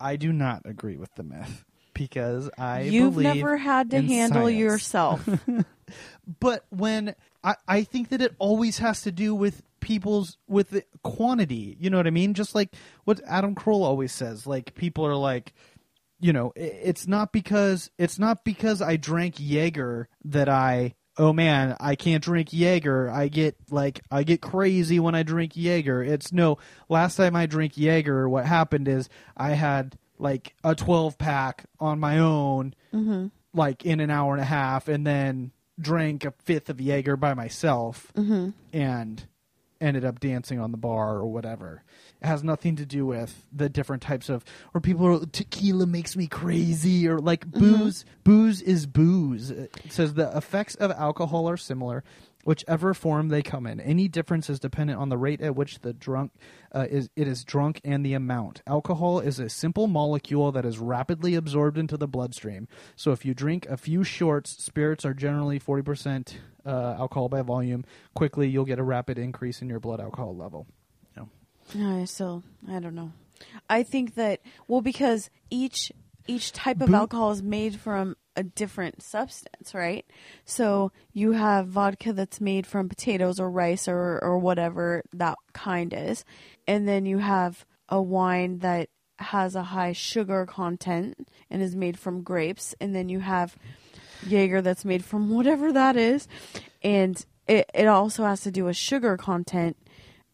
[0.00, 1.64] I do not agree with the myth
[1.94, 4.58] because I You've never had to handle science.
[4.58, 5.28] yourself.
[6.40, 7.14] But when
[7.44, 11.76] I, I think that it always has to do with people's with the quantity.
[11.78, 12.34] You know what I mean?
[12.34, 12.74] Just like
[13.04, 14.46] what Adam Carolla always says.
[14.46, 15.54] Like people are like,
[16.18, 20.94] you know, it's not because it's not because I drank Jaeger that I.
[21.18, 23.08] Oh man, I can't drink Jaeger.
[23.08, 26.02] I get like I get crazy when I drink Jaeger.
[26.02, 26.58] It's no.
[26.88, 32.00] Last time I drank Jaeger, what happened is I had like a 12 pack on
[32.00, 33.26] my own mm-hmm.
[33.54, 37.34] like in an hour and a half and then drank a fifth of Jaeger by
[37.34, 38.50] myself mm-hmm.
[38.72, 39.26] and
[39.80, 41.82] ended up dancing on the bar or whatever.
[42.22, 46.16] It has nothing to do with the different types of or people are tequila makes
[46.16, 47.60] me crazy or like mm-hmm.
[47.60, 49.50] booze booze is booze.
[49.50, 52.04] It says the effects of alcohol are similar
[52.46, 53.80] whichever form they come in.
[53.80, 56.30] Any difference is dependent on the rate at which the drunk
[56.72, 58.62] uh, is it is drunk and the amount.
[58.68, 62.68] Alcohol is a simple molecule that is rapidly absorbed into the bloodstream.
[62.94, 66.34] So if you drink a few shorts, spirits are generally 40%
[66.64, 67.84] uh, alcohol by volume.
[68.14, 70.68] Quickly, you'll get a rapid increase in your blood alcohol level.
[71.16, 71.24] Yeah.
[72.00, 73.10] I still I don't know.
[73.68, 75.90] I think that well because each
[76.28, 80.06] each type of alcohol is made from a different substance, right?
[80.44, 85.92] So you have vodka that's made from potatoes or rice or or whatever that kind
[85.92, 86.24] is.
[86.66, 91.98] And then you have a wine that has a high sugar content and is made
[91.98, 93.56] from grapes and then you have
[94.26, 96.28] Jaeger that's made from whatever that is.
[96.82, 99.76] And it, it also has to do with sugar content,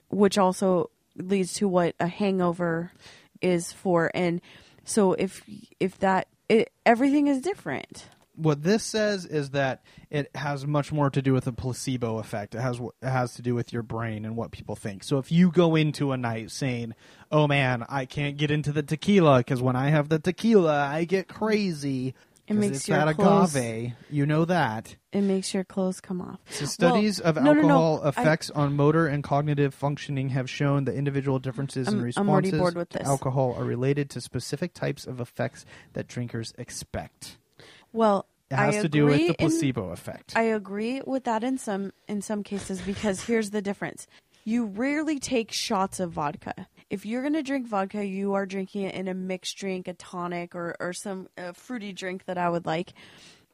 [0.08, 2.92] which also leads to what a hangover
[3.40, 4.10] is for.
[4.14, 4.40] And
[4.84, 5.42] so if
[5.78, 8.08] if that it, everything is different.
[8.34, 12.54] What this says is that it has much more to do with a placebo effect.
[12.54, 15.04] It has it has to do with your brain and what people think.
[15.04, 16.94] So if you go into a night saying,
[17.30, 21.04] "Oh man, I can't get into the tequila because when I have the tequila, I
[21.04, 22.14] get crazy,"
[22.56, 23.92] It makes it's your clothes- agave.
[24.10, 24.96] You know that.
[25.12, 26.38] It makes your clothes come off.
[26.50, 27.60] So studies Well, of no, no, no.
[27.60, 32.02] alcohol I- effects on motor and cognitive functioning have shown that individual differences in I'm-
[32.04, 37.36] responses bored with to alcohol are related to specific types of effects that drinkers expect.
[37.92, 40.32] Well, It has I to do with the in- placebo effect.
[40.36, 44.06] I agree with that in some in some cases because here's the difference.
[44.44, 46.66] You rarely take shots of vodka.
[46.92, 49.94] If you're going to drink vodka, you are drinking it in a mixed drink, a
[49.94, 52.92] tonic, or or some uh, fruity drink that I would like.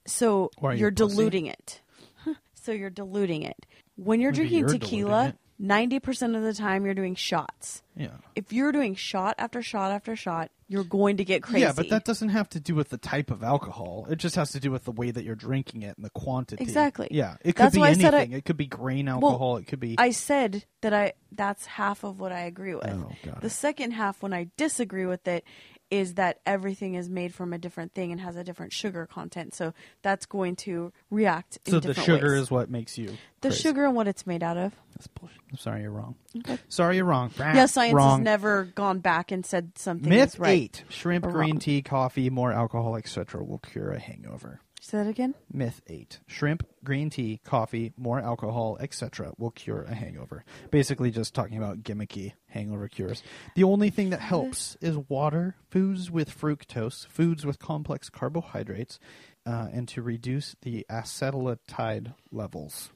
[0.07, 1.81] So Or are you you're diluting it.
[2.55, 3.65] so you're diluting it.
[3.95, 7.83] When you're Maybe drinking you're tequila, ninety percent of the time you're doing shots.
[7.97, 8.09] yeah.
[8.35, 11.61] If you're doing shot after shot after shot, you're going to get crazy.
[11.63, 14.07] Yeah, but that doesn't have to do with the type of alcohol.
[14.11, 16.63] It just has to do with the way that you're drinking it and the quantity.
[16.63, 17.09] Exactly.
[17.11, 18.35] Yeah, it could That's be anything.
[18.35, 19.57] I- it could be grain alcohol.
[19.57, 19.95] it could be.
[19.99, 22.87] I said that I that's half of what I agree with.
[22.87, 23.11] Oh,
[23.41, 25.45] the second half when I disagree with it
[25.91, 29.55] is that everything is made from a different thing and has a different sugar content.
[29.55, 29.73] So
[30.03, 32.43] that's going to react in so the sugar ways.
[32.43, 33.17] is what makes you.
[33.41, 33.63] the crazy.
[33.63, 34.75] sugar and what it's made out of.
[34.95, 35.39] That's bullshit.
[35.51, 36.17] I'm sorry, you're wrong.
[36.39, 36.59] Okay.
[36.69, 37.31] Sorry, you're wrong.
[37.39, 38.19] Yeah, science wrong.
[38.19, 40.51] has never gone back and said something Myth is right.
[40.51, 41.59] eight: shrimp, green wrong.
[41.59, 43.43] tea, coffee, more alcohol, etc.
[43.43, 44.61] will cure a hangover.
[44.81, 45.35] Say that again.
[45.53, 46.21] Myth 8.
[46.27, 49.33] Shrimp, green tea, coffee, more alcohol, etc.
[49.37, 50.45] will cure a hangover.
[50.71, 53.23] Basically, just talking about gimmicky hangover cures.
[53.55, 58.99] The only thing that helps is water, foods with fructose, foods with complex carbohydrates,
[59.45, 62.91] uh, and to reduce the acetaldehyde levels.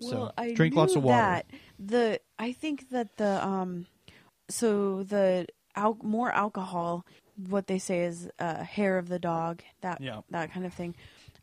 [0.00, 1.16] Well, so, I drink lots of water.
[1.16, 1.46] That.
[1.78, 3.86] The I think that the um,
[4.48, 5.46] so the
[5.76, 7.04] al- more alcohol,
[7.48, 10.20] what they say is uh, hair of the dog, that Yeah.
[10.30, 10.94] that kind of thing.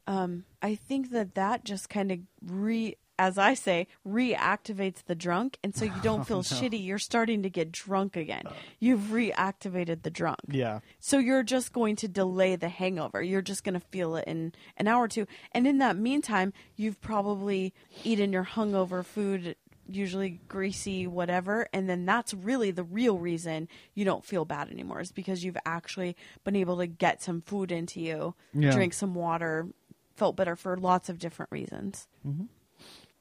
[0.05, 5.57] Um, I think that that just kind of re, as I say, reactivates the drunk,
[5.63, 6.83] and so you don't feel shitty.
[6.85, 8.43] You're starting to get drunk again.
[8.79, 10.39] You've reactivated the drunk.
[10.47, 10.79] Yeah.
[10.99, 13.21] So you're just going to delay the hangover.
[13.21, 15.27] You're just going to feel it in an hour or two.
[15.51, 17.73] And in that meantime, you've probably
[18.03, 19.55] eaten your hungover food,
[19.89, 21.67] usually greasy, whatever.
[21.73, 25.57] And then that's really the real reason you don't feel bad anymore is because you've
[25.65, 28.71] actually been able to get some food into you, Yeah.
[28.71, 29.67] drink some water,
[30.15, 32.07] felt better for lots of different reasons.
[32.25, 32.45] Mm-hmm.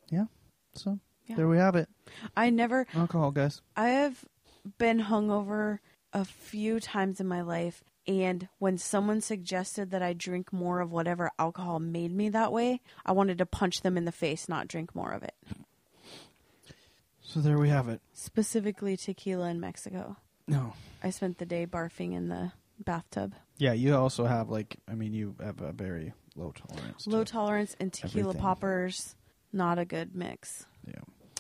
[0.08, 0.24] Yeah.
[0.74, 1.36] So, Yeah.
[1.36, 1.88] there we have it.
[2.36, 3.60] I never, Alcohol, guys.
[3.76, 4.24] I have
[4.78, 5.78] been hungover
[6.12, 10.92] a few times in my life, and when someone suggested that I drink more of
[10.92, 14.68] whatever alcohol made me that way, I wanted to punch them in the face, not
[14.68, 15.34] drink more of it.
[17.36, 18.00] So, there we have it.
[18.14, 20.16] Specifically, tequila in Mexico.
[20.48, 20.72] No.
[21.02, 23.34] I spent the day barfing in the bathtub.
[23.58, 27.04] Yeah, you also have, like, I mean, you have a very low tolerance.
[27.04, 28.40] to- Low tolerance and tequila Everything.
[28.40, 29.16] poppers,
[29.52, 30.64] not a good mix.
[30.86, 31.36] Yeah.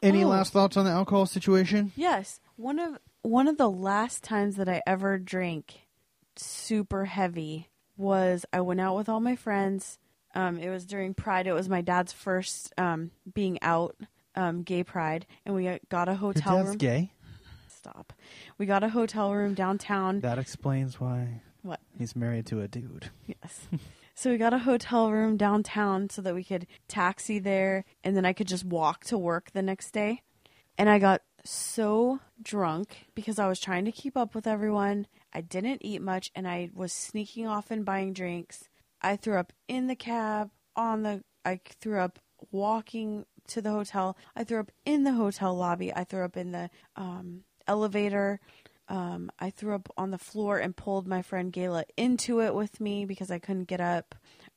[0.00, 0.28] Any Oh.
[0.28, 1.90] last thoughts on the alcohol situation?
[1.96, 5.88] Yes, one of one of the last times that I ever drank
[6.36, 9.98] super heavy was I went out with all my friends.
[10.36, 11.46] Um, it was during Pride.
[11.48, 13.96] It was my dad's first um, being out,
[14.34, 16.76] um, gay Pride, and we got a Your hotel dad's room.
[16.78, 17.12] gay.
[17.68, 18.12] Stop.
[18.58, 20.20] We got a hotel room downtown.
[20.20, 21.80] That explains why What?
[21.98, 23.10] he's married to a dude.
[23.26, 23.66] Yes.
[24.14, 28.26] So we got a hotel room downtown so that we could taxi there and then
[28.26, 30.20] I could just walk to work the next day.
[30.76, 35.06] And I got so drunk because I was trying to keep up with everyone.
[35.32, 38.68] I didn't eat much and I was sneaking off and buying drinks.
[39.00, 42.18] I threw up in the cab, on the I threw up
[42.50, 44.16] walking to the hotel.
[44.36, 45.92] I threw up in the hotel lobby.
[45.94, 48.40] I threw up in the um, elevator.
[48.88, 52.80] Um, I threw up on the floor and pulled my friend Gayla into it with
[52.80, 54.14] me because I couldn't get up.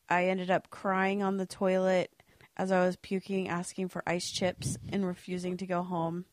[0.09, 2.11] I ended up crying on the toilet
[2.57, 6.25] as I was puking, asking for ice chips and refusing to go home.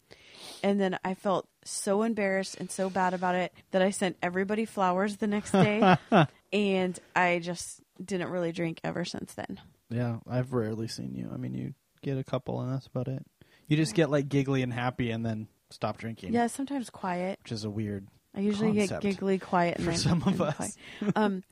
[0.63, 4.65] And then I felt so embarrassed and so bad about it that I sent everybody
[4.65, 5.97] flowers the next day.
[6.53, 9.61] and I just didn't really drink ever since then.
[9.91, 11.31] Yeah, I've rarely seen you.
[11.33, 13.25] I mean, you get a couple, and that's about it.
[13.69, 16.35] You just get like giggly and happy, and then stop drinking.
[16.35, 17.39] Yeah, sometimes quiet.
[17.43, 18.09] which is a weird.
[18.35, 20.57] I usually Concept get giggly quiet and for then some of us.
[20.57, 20.75] quiet.
[21.17, 21.43] um,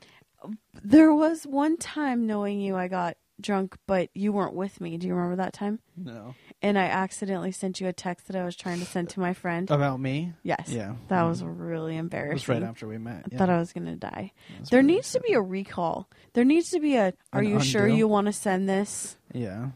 [0.83, 4.97] there was one time knowing you, I got drunk, but you weren't with me.
[4.97, 5.79] Do you remember that time?
[5.97, 6.35] No.
[6.63, 9.33] And I accidentally sent you a text that I was trying to send to my
[9.35, 9.71] friend.
[9.71, 10.33] About me?
[10.43, 10.69] yes.
[10.71, 10.95] Yeah.
[11.09, 12.35] That was really It embarrassing.
[12.35, 13.25] was right after we met.
[13.33, 14.33] I thought I was gonna die.
[14.59, 16.09] That's There really needs to be a recall.
[16.35, 17.13] There needs to be a.
[17.33, 19.17] Are An you sure you want to send this?
[19.33, 19.71] Yeah.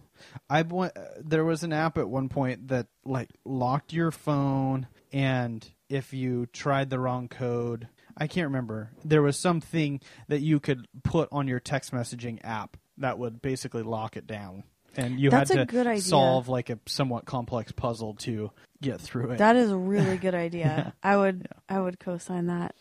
[0.48, 5.66] I wa- there was an app at one point that like locked your phone and
[5.88, 8.90] if you tried the wrong code, I can't remember.
[9.04, 13.82] There was something that you could put on your text messaging app that would basically
[13.82, 14.64] lock it down.
[14.96, 16.02] And you That's had a to good idea.
[16.02, 18.50] solve like a somewhat complex puzzle to
[18.80, 19.38] get through it.
[19.38, 20.94] That is a really good idea.
[21.02, 21.48] I would.
[21.68, 22.76] I would co-sign that.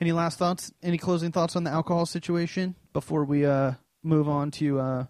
[0.00, 0.72] Any last thoughts?
[0.82, 3.72] Any closing thoughts on the alcohol situation before we uh,
[4.02, 5.04] move on to uh,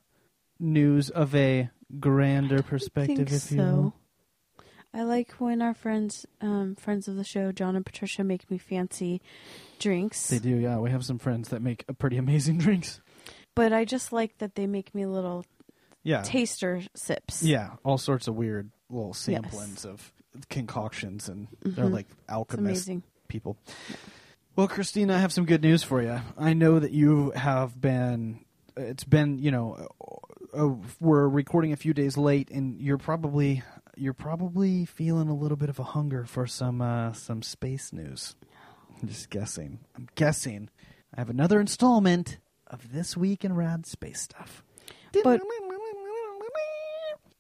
[0.59, 3.95] news of a grander perspective, if you will?
[4.95, 8.57] I like when our friends, um, friends of the show, John and Patricia, make me
[8.59, 9.21] fancy
[9.79, 10.29] drinks.
[10.29, 10.79] They do, yeah.
[10.79, 13.01] We have some friends that make pretty amazing drinks.
[13.55, 15.45] But I just like that they make me little
[16.05, 16.23] Yeah.
[16.23, 17.43] taster sips.
[17.43, 20.13] Yeah, all sorts of weird little samplings of
[20.49, 21.93] concoctions, and they're Mhm.
[21.93, 23.03] like it's alchemist amazing.
[23.29, 23.59] people.
[24.57, 26.21] Well, Christina, I have some good news for you.
[26.37, 28.41] I know that you have been.
[28.77, 29.89] It's been, you know,
[30.57, 30.71] uh,
[31.01, 33.63] we're recording a few days late, and you're probably
[33.97, 38.37] you're probably feeling a little bit of a hunger for some uh, some space news.
[39.01, 39.81] I'm just guessing.
[39.97, 40.71] I'm guessing.
[41.15, 44.63] I have another installment of this week in rad space stuff.
[45.25, 45.41] But-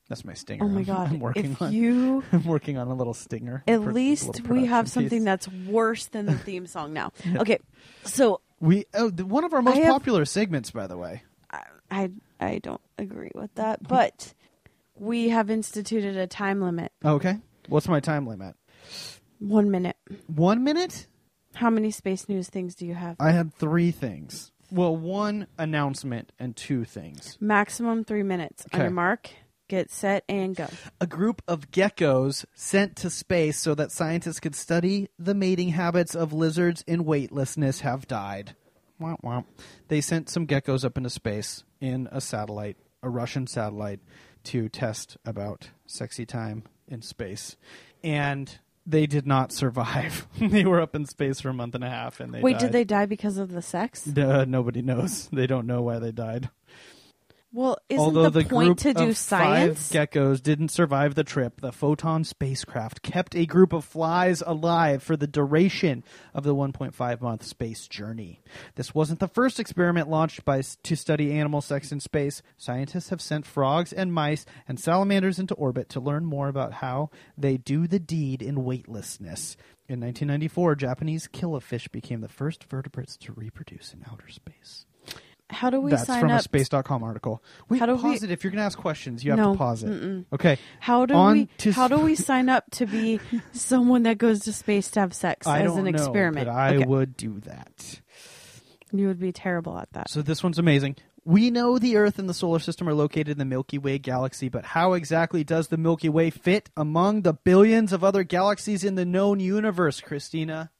[0.09, 0.65] that's my stinger.
[0.65, 1.09] Oh my I'm- god!
[1.13, 1.73] I'm working if on.
[1.73, 3.63] you I'm working on a little stinger.
[3.69, 5.25] at least we have something piece.
[5.25, 7.13] that's worse than the theme song now.
[7.37, 7.59] Okay,
[8.05, 11.23] so we oh one of our most have- popular segments, by the way.
[11.51, 14.34] I, I I don't agree with that, but
[14.96, 16.92] we have instituted a time limit.
[17.05, 17.38] Oh, okay,
[17.68, 18.57] what's my time limit?
[19.38, 19.96] One minute.
[20.26, 21.07] One minute.
[21.55, 23.16] How many space news things do you have?
[23.18, 24.53] I had three things.
[24.70, 27.38] Well, one announcement and two things.
[27.40, 28.66] Maximum three minutes.
[28.72, 29.30] On your mark,
[29.68, 30.66] get set, and go.
[31.01, 36.14] A group of geckos sent to space so that scientists could study the mating habits
[36.14, 38.55] of lizards in weightlessness have died.
[38.99, 39.42] Wah, wah.
[39.88, 44.01] They sent some geckos up into space in a satellite, a Russian satellite,
[44.44, 47.57] to test about sexy time in space.
[48.03, 50.26] And they did not survive.
[50.40, 52.61] they were up in space for a month and a half and they Wait, died.
[52.61, 54.07] did they die because of the sex?
[54.07, 55.28] Nobody knows.
[55.28, 56.49] They don't know why they died.
[57.51, 59.90] Well, isn't Although the, the, point group to do of science?
[59.90, 65.03] five geckos didn't survive the trip, the Photon spacecraft kept a group of flies alive
[65.03, 68.42] for the duration of the 1.5 month space journey.
[68.74, 72.42] This wasn't the first experiment launched by to study animal sex in space.
[72.59, 77.09] Scientists have sent frogs and mice and salamanders into orbit to learn more about how
[77.38, 79.57] they do the deed in weightlessness.
[79.88, 84.84] In 1994, Japanese killifish became the first vertebrates to reproduce in outer space.
[85.51, 86.40] How do we That's sign from up?
[86.40, 87.42] a space.com article.
[87.70, 88.30] Wait, How do pause we- it.
[88.30, 89.88] If you're going to ask questions, you have No, to pause it.
[89.90, 90.24] mm-mm.
[90.32, 90.59] Okay.
[90.80, 91.46] How do On we?
[91.59, 93.18] to how do we sign up to be
[93.53, 96.46] someone that goes to space to have sex I as don't an know, experiment?
[96.46, 96.84] but I Okay.
[96.86, 98.01] would do that.
[98.92, 100.11] You would be terrible at that.
[100.11, 100.96] So this one's amazing.
[101.24, 104.49] We know the Earth and the solar system are located in the Milky Way galaxy,
[104.49, 108.94] but how exactly does the Milky Way fit among the billions of other galaxies in
[108.94, 110.70] the known universe, Christina?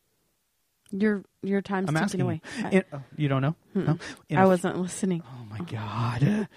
[0.91, 2.21] Your your time's I'm ticking asking.
[2.23, 2.41] away.
[2.59, 2.69] you.
[2.79, 3.55] In- oh, you don't know?
[3.75, 3.99] No?
[4.29, 5.23] In I a wasn't listening.
[5.27, 6.49] Oh my god.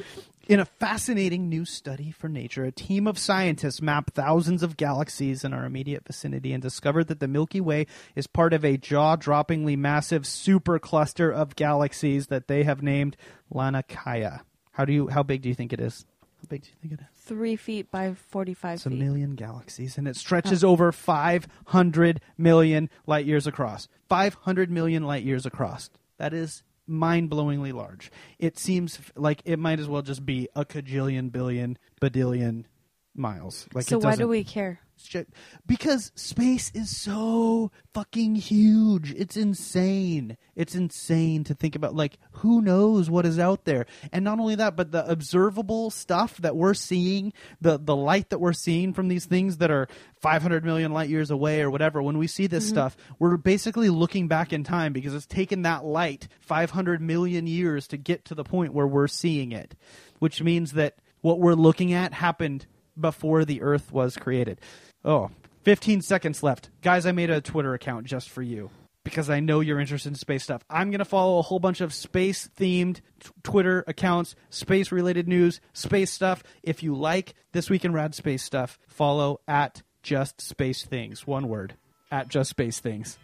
[0.47, 5.43] In a fascinating new study for Nature, a team of scientists mapped thousands of galaxies
[5.45, 9.77] in our immediate vicinity and discovered that the Milky Way is part of a jaw-droppingly
[9.77, 13.15] massive supercluster of galaxies that they have named
[13.53, 14.41] Laniakea.
[14.71, 16.05] How do you how big do you think it is?
[16.41, 17.07] How big do you think it is?
[17.23, 18.99] Three feet by forty-five It's a feet.
[18.99, 20.69] million galaxies, and it stretches oh.
[20.71, 23.87] over 500 million light years across.
[24.09, 25.89] 500 million light years across.
[26.17, 28.11] That is mind blowingly large.
[28.39, 32.65] It seems f- like it might as well just be a cajillion, billion, badillion
[33.15, 33.67] miles.
[33.73, 34.79] Like so it why do doesn't- we care?
[35.05, 35.29] Shit.
[35.65, 39.11] Because space is so fucking huge.
[39.13, 40.37] It's insane.
[40.55, 41.95] It's insane to think about.
[41.95, 43.85] Like, who knows what is out there?
[44.11, 48.39] And not only that, but the observable stuff that we're seeing, the the light that
[48.39, 49.87] we're seeing from these things that are
[50.21, 52.01] 500 million light years away or whatever.
[52.01, 52.73] When we see this mm-hmm.
[52.73, 57.87] stuff, we're basically looking back in time because it's taken that light 500 million years
[57.87, 59.75] to get to the point where we're seeing it,
[60.19, 62.65] which means that what we're looking at happened
[62.99, 64.59] before the earth was created.
[65.03, 65.31] Oh,
[65.63, 66.69] 15 seconds left.
[66.81, 68.69] Guys, I made a Twitter account just for you
[69.03, 70.63] because I know you're interested in space stuff.
[70.69, 75.27] I'm going to follow a whole bunch of space themed t- Twitter accounts, space related
[75.27, 76.43] news, space stuff.
[76.63, 81.25] If you like This Week in Rad Space stuff, follow at Just Space Things.
[81.25, 81.75] One word.
[82.11, 83.17] At Just Space Things.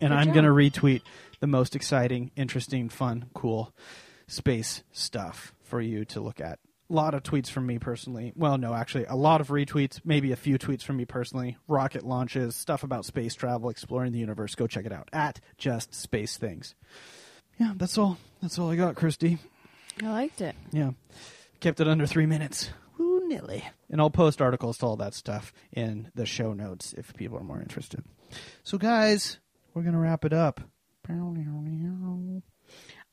[0.00, 1.02] And Good I'm going to retweet
[1.40, 3.74] the most exciting, interesting, fun, cool
[4.26, 6.58] space stuff for you to look at.
[6.90, 8.32] A lot of tweets from me personally.
[8.34, 11.56] Well, no, actually, a lot of retweets, maybe a few tweets from me personally.
[11.68, 14.56] Rocket launches, stuff about space travel, exploring the universe.
[14.56, 16.74] Go check it out at Just Space Things.
[17.60, 18.18] Yeah, that's all.
[18.42, 19.38] That's all I got, Christy.
[20.02, 20.56] I liked it.
[20.72, 20.90] Yeah,
[21.60, 22.70] kept it under three minutes.
[22.98, 23.64] Woo nilly.
[23.88, 27.44] And I'll post articles to all that stuff in the show notes if people are
[27.44, 28.02] more interested.
[28.64, 29.38] So, guys,
[29.74, 30.60] we're gonna wrap it up.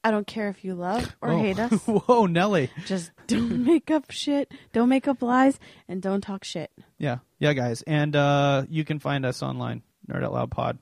[0.08, 1.38] I don't care if you love or Oh.
[1.40, 1.72] hate us.
[1.86, 2.70] Whoa, Nelly.
[2.86, 4.52] Just don't make up shit.
[4.72, 6.72] Don't make up lies, and don't talk shit.
[6.98, 10.78] Yeah, yeah, guys, and uh, you can find us online, Nerd Out Loud Pod.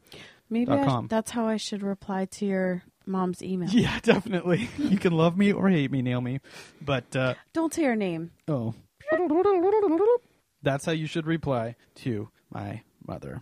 [0.49, 3.69] Maybe I that's how I should reply to your mom's email.
[3.69, 4.69] Yeah, definitely.
[4.78, 6.39] you can love me or hate me, nail me,
[6.82, 8.30] but uh, Don't say her name.
[8.47, 8.76] oh,
[10.61, 13.41] that's how you should reply to my mother.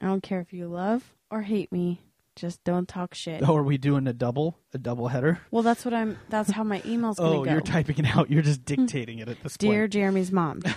[0.00, 2.00] I don't care if you love or hate me.
[2.36, 3.48] Just don't talk shit.
[3.48, 5.40] Oh, are we doing a double, a double header?
[5.52, 6.18] Well, that's what I'm.
[6.30, 7.50] That's how my email's Oh, go.
[7.50, 8.28] you're typing it out.
[8.30, 9.92] You're just dictating it at this Dear point.
[9.92, 10.60] Jeremy's mom.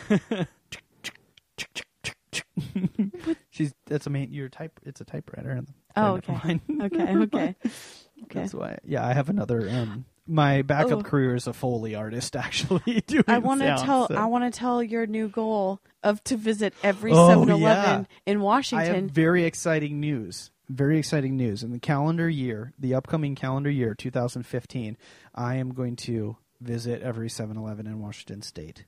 [3.49, 4.32] She's that's a main.
[4.32, 4.80] Your type.
[4.84, 5.62] It's a typewriter.
[5.95, 6.60] Oh, okay.
[6.82, 7.16] okay.
[7.16, 7.55] Okay.
[8.24, 8.39] Okay.
[8.39, 8.80] That's why.
[8.84, 9.70] Yeah, I have another.
[9.70, 11.03] Um, my backup Oh.
[11.03, 13.01] career is a foley artist, actually.
[13.05, 14.08] Doing I want to tell.
[14.08, 18.03] so- I want to tell your new goal of to visit every Oh, 7-Eleven yeah.
[18.26, 18.93] in I Washington.
[19.03, 20.49] have very exciting news.
[20.70, 21.63] Very exciting news.
[21.63, 24.97] In the calendar year, the upcoming calendar year, 2015,
[25.36, 28.86] I am going to visit every 7 Eleven in Washington State.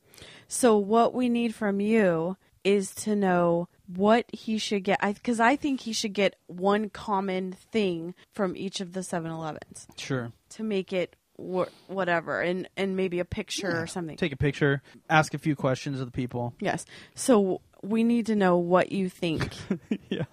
[0.47, 5.55] So what we need from you is to know what he should get because I,
[5.55, 10.33] think he should get one common thing from each of the 7-Elevens Sure.
[10.49, 14.17] to make it wh- whatever and and maybe a picture or something.
[14.17, 16.53] Take a picture, ask a few questions of the people.
[16.59, 16.85] yes.
[17.15, 19.55] So we need to know what you think
[20.09, 20.23] yeah.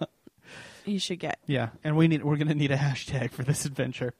[0.87, 1.39] He should get.
[1.45, 4.13] Yeah, and we need we're to need a hashtag for this adventure.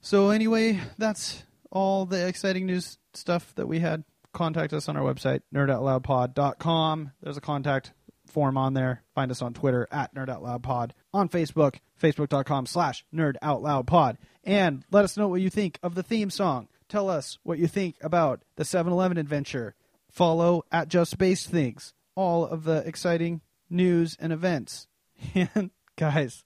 [0.00, 4.04] So anyway, that's all the exciting news stuff that we had.
[4.32, 7.12] Contact us on our website nerdoutloudpod.com.
[7.22, 7.92] There's a contact
[8.26, 9.02] form on there.
[9.14, 10.90] Find us on Twitter at nerdoutloudpod.
[11.12, 14.16] On Facebook, facebook.com slash nerdoutloudpod.
[14.42, 16.68] And let us know what you think of the theme song.
[16.88, 19.74] Tell us what you think about the 7-Eleven adventure.
[20.10, 21.94] Follow at Just Space Things.
[22.14, 23.40] All of the exciting
[23.70, 24.86] news and events.
[25.34, 26.44] And guys,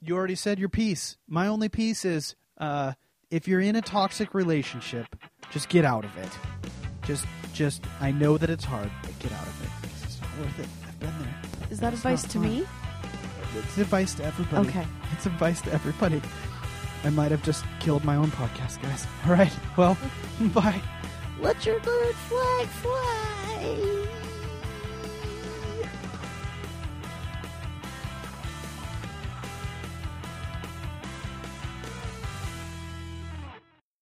[0.00, 1.16] you already said your piece.
[1.28, 2.92] My only piece is uh,
[3.30, 5.06] if you're in a toxic relationship,
[5.50, 6.28] just get out of it.
[7.04, 10.04] Just, just, I know that it's hard, but get out of it.
[10.04, 10.68] It's not worth it.
[10.86, 11.34] I've been there.
[11.70, 12.48] Is that It's advice not to fun.
[12.48, 12.66] me?
[13.56, 14.68] It's advice to everybody.
[14.68, 14.86] Okay.
[15.12, 16.20] It's advice to everybody.
[17.04, 19.06] I might have just killed my own podcast, guys.
[19.26, 19.52] All right.
[19.76, 19.96] Well,
[20.52, 20.80] bye.
[21.40, 24.07] Let your bird flag fly.